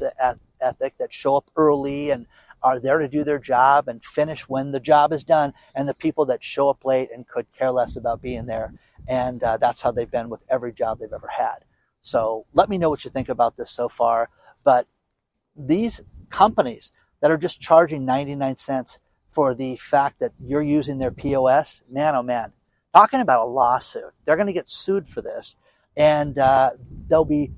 ethic 0.59 0.93
that 0.97 1.13
show 1.13 1.37
up 1.37 1.49
early 1.55 2.09
and 2.09 2.27
are 2.61 2.79
there 2.79 2.99
to 2.99 3.07
do 3.07 3.23
their 3.23 3.39
job 3.39 3.87
and 3.87 4.03
finish 4.03 4.49
when 4.49 4.71
the 4.71 4.79
job 4.79 5.13
is 5.13 5.23
done, 5.23 5.53
and 5.73 5.87
the 5.87 5.93
people 5.93 6.25
that 6.25 6.43
show 6.43 6.69
up 6.69 6.85
late 6.85 7.09
and 7.11 7.27
could 7.27 7.47
care 7.57 7.71
less 7.71 7.95
about 7.95 8.21
being 8.21 8.45
there. 8.45 8.73
And 9.07 9.41
uh, 9.41 9.57
that's 9.57 9.81
how 9.81 9.91
they've 9.91 10.11
been 10.11 10.29
with 10.29 10.43
every 10.49 10.73
job 10.73 10.99
they've 10.99 11.11
ever 11.11 11.29
had. 11.37 11.65
So 12.01 12.45
let 12.53 12.69
me 12.69 12.77
know 12.77 12.89
what 12.89 13.05
you 13.05 13.11
think 13.11 13.29
about 13.29 13.57
this 13.57 13.71
so 13.71 13.89
far. 13.89 14.29
But 14.63 14.87
these 15.55 16.01
companies 16.29 16.91
that 17.21 17.31
are 17.31 17.37
just 17.37 17.61
charging 17.61 18.05
99 18.05 18.57
cents 18.57 18.99
for 19.31 19.55
the 19.55 19.77
fact 19.77 20.19
that 20.19 20.33
you're 20.39 20.61
using 20.61 20.99
their 20.99 21.11
POS, 21.11 21.81
man, 21.89 22.15
oh 22.15 22.23
man, 22.23 22.51
talking 22.93 23.21
about 23.21 23.45
a 23.45 23.49
lawsuit. 23.49 24.13
They're 24.25 24.35
going 24.35 24.47
to 24.47 24.53
get 24.53 24.69
sued 24.69 25.07
for 25.07 25.21
this, 25.21 25.55
and 25.97 26.37
uh, 26.37 26.71
they'll 27.07 27.25
be, 27.25 27.51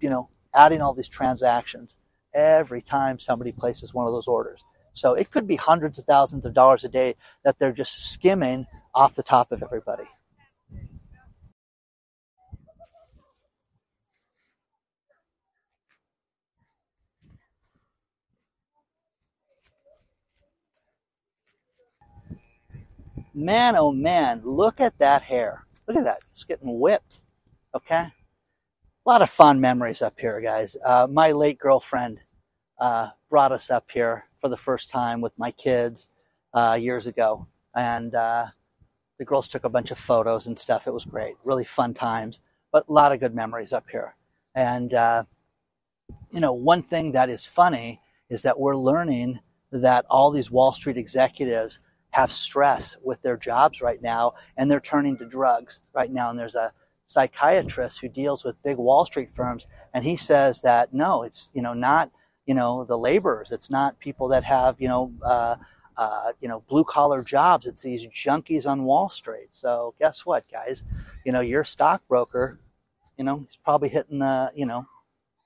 you 0.00 0.10
know, 0.10 0.30
adding 0.54 0.80
all 0.80 0.94
these 0.94 1.08
transactions 1.08 1.96
every 2.34 2.82
time 2.82 3.18
somebody 3.18 3.52
places 3.52 3.94
one 3.94 4.06
of 4.06 4.12
those 4.12 4.26
orders. 4.28 4.64
So 4.92 5.14
it 5.14 5.30
could 5.30 5.46
be 5.46 5.56
hundreds 5.56 5.98
of 5.98 6.04
thousands 6.04 6.44
of 6.44 6.54
dollars 6.54 6.82
a 6.82 6.88
day 6.88 7.14
that 7.44 7.58
they're 7.58 7.72
just 7.72 8.10
skimming 8.10 8.66
off 8.94 9.14
the 9.14 9.22
top 9.22 9.52
of 9.52 9.62
everybody. 9.62 10.08
Man, 23.40 23.76
oh 23.76 23.92
man, 23.92 24.40
look 24.42 24.80
at 24.80 24.98
that 24.98 25.22
hair. 25.22 25.64
Look 25.86 25.96
at 25.96 26.02
that. 26.02 26.18
It's 26.32 26.42
getting 26.42 26.80
whipped. 26.80 27.22
Okay? 27.72 27.94
A 28.00 28.12
lot 29.06 29.22
of 29.22 29.30
fond 29.30 29.60
memories 29.60 30.02
up 30.02 30.18
here, 30.18 30.40
guys. 30.40 30.76
Uh, 30.84 31.06
my 31.08 31.30
late 31.30 31.56
girlfriend 31.56 32.18
uh, 32.80 33.10
brought 33.30 33.52
us 33.52 33.70
up 33.70 33.92
here 33.92 34.24
for 34.40 34.48
the 34.48 34.56
first 34.56 34.90
time 34.90 35.20
with 35.20 35.38
my 35.38 35.52
kids 35.52 36.08
uh, 36.52 36.76
years 36.80 37.06
ago. 37.06 37.46
And 37.76 38.12
uh, 38.12 38.46
the 39.20 39.24
girls 39.24 39.46
took 39.46 39.62
a 39.62 39.68
bunch 39.68 39.92
of 39.92 39.98
photos 39.98 40.48
and 40.48 40.58
stuff. 40.58 40.88
It 40.88 40.92
was 40.92 41.04
great. 41.04 41.36
Really 41.44 41.64
fun 41.64 41.94
times, 41.94 42.40
but 42.72 42.88
a 42.88 42.92
lot 42.92 43.12
of 43.12 43.20
good 43.20 43.36
memories 43.36 43.72
up 43.72 43.84
here. 43.88 44.16
And, 44.56 44.92
uh, 44.92 45.22
you 46.32 46.40
know, 46.40 46.54
one 46.54 46.82
thing 46.82 47.12
that 47.12 47.30
is 47.30 47.46
funny 47.46 48.00
is 48.30 48.42
that 48.42 48.58
we're 48.58 48.74
learning 48.74 49.38
that 49.70 50.06
all 50.10 50.32
these 50.32 50.50
Wall 50.50 50.72
Street 50.72 50.96
executives 50.96 51.78
have 52.10 52.32
stress 52.32 52.96
with 53.02 53.22
their 53.22 53.36
jobs 53.36 53.80
right 53.80 54.00
now 54.02 54.34
and 54.56 54.70
they're 54.70 54.80
turning 54.80 55.16
to 55.18 55.24
drugs 55.24 55.80
right 55.94 56.10
now. 56.10 56.30
And 56.30 56.38
there's 56.38 56.54
a 56.54 56.72
psychiatrist 57.08 58.00
who 58.00 58.08
deals 58.08 58.44
with 58.44 58.62
big 58.62 58.76
Wall 58.76 59.04
Street 59.04 59.30
firms, 59.34 59.66
and 59.92 60.04
he 60.04 60.14
says 60.14 60.60
that 60.60 60.94
no, 60.94 61.24
it's 61.24 61.48
you 61.52 61.62
know 61.62 61.72
not 61.72 62.10
you 62.46 62.54
know 62.54 62.84
the 62.84 62.96
laborers, 62.96 63.50
it's 63.50 63.70
not 63.70 63.98
people 63.98 64.28
that 64.28 64.44
have 64.44 64.76
you 64.78 64.88
know 64.88 65.12
uh, 65.22 65.56
uh, 65.96 66.32
you 66.40 66.48
know 66.48 66.62
blue 66.68 66.84
collar 66.84 67.24
jobs. 67.24 67.66
It's 67.66 67.82
these 67.82 68.06
junkies 68.06 68.66
on 68.66 68.84
Wall 68.84 69.08
Street. 69.08 69.48
So 69.50 69.94
guess 69.98 70.24
what, 70.24 70.44
guys? 70.52 70.82
You 71.24 71.32
know 71.32 71.40
your 71.40 71.64
stockbroker, 71.64 72.60
you 73.16 73.24
know 73.24 73.38
he's 73.38 73.56
probably 73.56 73.88
hitting 73.88 74.20
the 74.20 74.52
you 74.54 74.66
know 74.66 74.86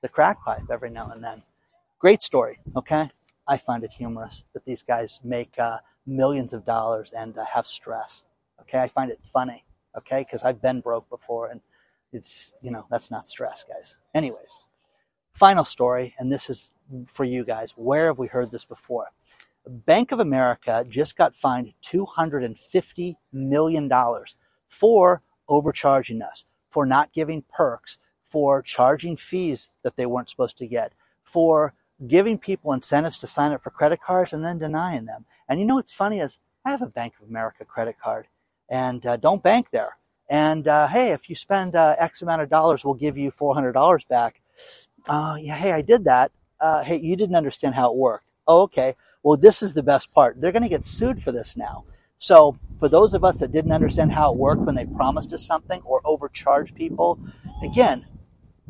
the 0.03 0.09
crack 0.09 0.45
pipe 0.45 0.69
every 0.71 0.91
now 0.91 1.11
and 1.11 1.25
then. 1.25 1.43
Great 1.99 2.23
story. 2.23 2.59
Okay, 2.77 3.09
I 3.53 3.57
find 3.57 3.85
it 3.85 3.93
humorous 3.93 4.45
that 4.55 4.65
these 4.65 4.83
guys 4.83 5.21
make 5.23 5.59
uh, 5.59 5.79
millions 6.07 6.53
of 6.53 6.65
dollars 6.65 7.13
and 7.13 7.37
uh, 7.37 7.45
have 7.55 7.67
stress. 7.67 8.25
Okay, 8.63 8.81
I 8.81 8.89
find 8.89 9.11
it 9.11 9.21
funny 9.23 9.65
okay? 9.97 10.21
Because 10.21 10.43
I've 10.43 10.63
been 10.63 10.81
broke 10.81 11.09
before 11.09 11.49
and 11.49 11.61
it's, 12.13 12.53
you 12.63 12.71
know, 12.71 12.87
that's 12.91 13.11
not 13.11 13.27
stress, 13.27 13.65
guys. 13.65 13.97
Anyways, 14.15 14.59
final 15.33 15.65
story, 15.65 16.15
and 16.19 16.31
this 16.31 16.51
is 16.51 16.73
for 17.07 17.25
you 17.25 17.45
guys. 17.45 17.73
Where 17.77 18.07
have 18.07 18.19
we 18.19 18.27
heard 18.27 18.51
this 18.51 18.65
before? 18.65 19.09
Bank 19.67 20.13
of 20.13 20.21
America 20.21 20.85
just 20.89 21.17
got 21.17 21.37
fined 21.37 21.73
$250 21.85 23.15
million 23.33 23.91
for 24.69 25.23
overcharging 25.49 26.21
us, 26.21 26.45
for 26.69 26.85
not 26.85 27.13
giving 27.13 27.45
perks, 27.49 27.97
for 28.25 28.61
charging 28.61 29.17
fees 29.17 29.69
that 29.83 29.97
they 29.97 30.07
weren't 30.07 30.29
supposed 30.29 30.59
to 30.59 30.67
get, 30.67 30.93
for 31.23 31.75
giving 32.07 32.39
people 32.39 32.73
incentives 32.73 33.17
to 33.19 33.27
sign 33.27 33.53
up 33.53 33.63
for 33.63 33.71
credit 33.71 34.01
cards 34.01 34.33
and 34.33 34.45
then 34.45 34.59
denying 34.59 35.05
them. 35.05 35.25
And 35.49 35.61
you 35.61 35.67
know 35.67 35.77
what's 35.77 35.93
funny 35.93 36.21
is 36.21 36.39
I 36.65 36.71
have 36.71 36.83
a 36.83 36.87
Bank 36.87 37.15
of 37.21 37.29
America 37.29 37.65
credit 37.65 37.97
card 38.03 38.27
and 38.69 39.05
uh, 39.05 39.17
don't 39.17 39.43
bank 39.43 39.69
there. 39.71 39.97
And 40.29 40.67
uh, 40.67 40.89
hey, 40.89 41.13
if 41.13 41.29
you 41.29 41.37
spend 41.37 41.75
uh, 41.75 41.95
X 41.99 42.23
amount 42.23 42.43
of 42.43 42.49
dollars, 42.49 42.85
we'll 42.85 42.95
give 42.95 43.19
you 43.19 43.31
$400 43.31 44.09
back. 44.09 44.41
Uh, 45.07 45.37
yeah, 45.39 45.57
hey, 45.57 45.73
I 45.73 45.83
did 45.83 46.05
that. 46.05 46.33
Uh, 46.61 46.83
hey, 46.83 46.97
you 46.97 47.17
didn't 47.17 47.37
understand 47.37 47.75
how 47.75 47.91
it 47.91 47.97
worked. 47.97 48.25
Oh, 48.47 48.63
okay. 48.63 48.95
Well, 49.23 49.37
this 49.37 49.63
is 49.63 49.75
the 49.75 49.83
best 49.83 50.13
part. 50.13 50.41
They're 50.41 50.53
going 50.53 50.63
to 50.63 50.69
get 50.69 50.85
sued 50.85 51.23
for 51.23 51.33
this 51.33 51.57
now. 51.57 51.85
So, 52.19 52.57
for 52.79 52.89
those 52.89 53.15
of 53.15 53.25
us 53.25 53.41
that 53.41 53.51
didn't 53.51 53.73
understand 53.73 54.13
how 54.13 54.33
it 54.33 54.39
worked 54.39 54.63
when 54.63 54.77
they 54.77 54.87
promised 54.87 55.33
us 55.33 55.45
something 55.45 55.83
or 55.85 56.01
overcharge 56.05 56.75
people, 56.75 57.19
again, 57.65 58.07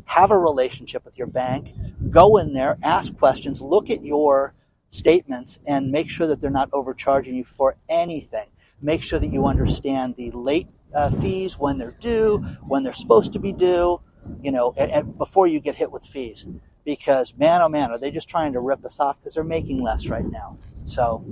have 0.06 0.30
a 0.30 0.38
relationship 0.38 1.04
with 1.04 1.18
your 1.18 1.26
bank. 1.26 1.74
Go 2.10 2.36
in 2.36 2.52
there, 2.52 2.78
ask 2.82 3.16
questions, 3.16 3.60
look 3.60 3.90
at 3.90 4.04
your 4.04 4.54
statements, 4.90 5.58
and 5.66 5.90
make 5.90 6.10
sure 6.10 6.26
that 6.26 6.40
they're 6.40 6.50
not 6.50 6.68
overcharging 6.72 7.34
you 7.34 7.44
for 7.44 7.76
anything. 7.88 8.48
Make 8.80 9.02
sure 9.02 9.18
that 9.18 9.28
you 9.28 9.46
understand 9.46 10.16
the 10.16 10.30
late 10.32 10.68
uh, 10.94 11.10
fees, 11.10 11.58
when 11.58 11.78
they're 11.78 11.96
due, 11.98 12.38
when 12.66 12.82
they're 12.82 12.92
supposed 12.92 13.32
to 13.32 13.38
be 13.38 13.52
due, 13.52 14.00
you 14.42 14.50
know, 14.50 14.74
and, 14.76 14.90
and 14.90 15.18
before 15.18 15.46
you 15.46 15.60
get 15.60 15.76
hit 15.76 15.90
with 15.90 16.04
fees. 16.04 16.46
Because, 16.84 17.34
man, 17.36 17.62
oh 17.62 17.68
man, 17.68 17.90
are 17.90 17.98
they 17.98 18.10
just 18.10 18.28
trying 18.28 18.52
to 18.54 18.60
rip 18.60 18.84
us 18.84 18.98
off 18.98 19.18
because 19.20 19.34
they're 19.34 19.44
making 19.44 19.82
less 19.82 20.08
right 20.08 20.24
now. 20.24 20.58
So, 20.84 21.24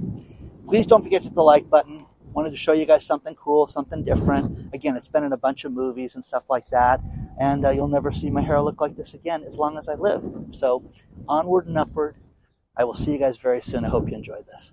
please 0.66 0.86
don't 0.86 1.02
forget 1.02 1.22
to 1.22 1.28
hit 1.28 1.34
the 1.34 1.42
like 1.42 1.68
button. 1.68 2.06
Wanted 2.32 2.50
to 2.50 2.56
show 2.56 2.72
you 2.72 2.86
guys 2.86 3.04
something 3.04 3.34
cool, 3.34 3.66
something 3.66 4.04
different. 4.04 4.72
Again, 4.72 4.96
it's 4.96 5.08
been 5.08 5.24
in 5.24 5.32
a 5.32 5.36
bunch 5.36 5.64
of 5.64 5.72
movies 5.72 6.14
and 6.14 6.24
stuff 6.24 6.48
like 6.48 6.70
that 6.70 7.00
and 7.40 7.64
uh, 7.64 7.70
you'll 7.70 7.88
never 7.88 8.12
see 8.12 8.28
my 8.28 8.42
hair 8.42 8.60
look 8.60 8.82
like 8.82 8.96
this 8.96 9.14
again 9.14 9.42
as 9.44 9.56
long 9.56 9.78
as 9.78 9.88
I 9.88 9.94
live. 9.94 10.22
So, 10.50 10.92
onward 11.26 11.66
and 11.66 11.78
upward. 11.78 12.16
I 12.76 12.84
will 12.84 12.94
see 12.94 13.12
you 13.12 13.18
guys 13.18 13.38
very 13.38 13.62
soon. 13.62 13.84
I 13.84 13.88
hope 13.88 14.08
you 14.08 14.14
enjoyed 14.14 14.44
this. 14.46 14.72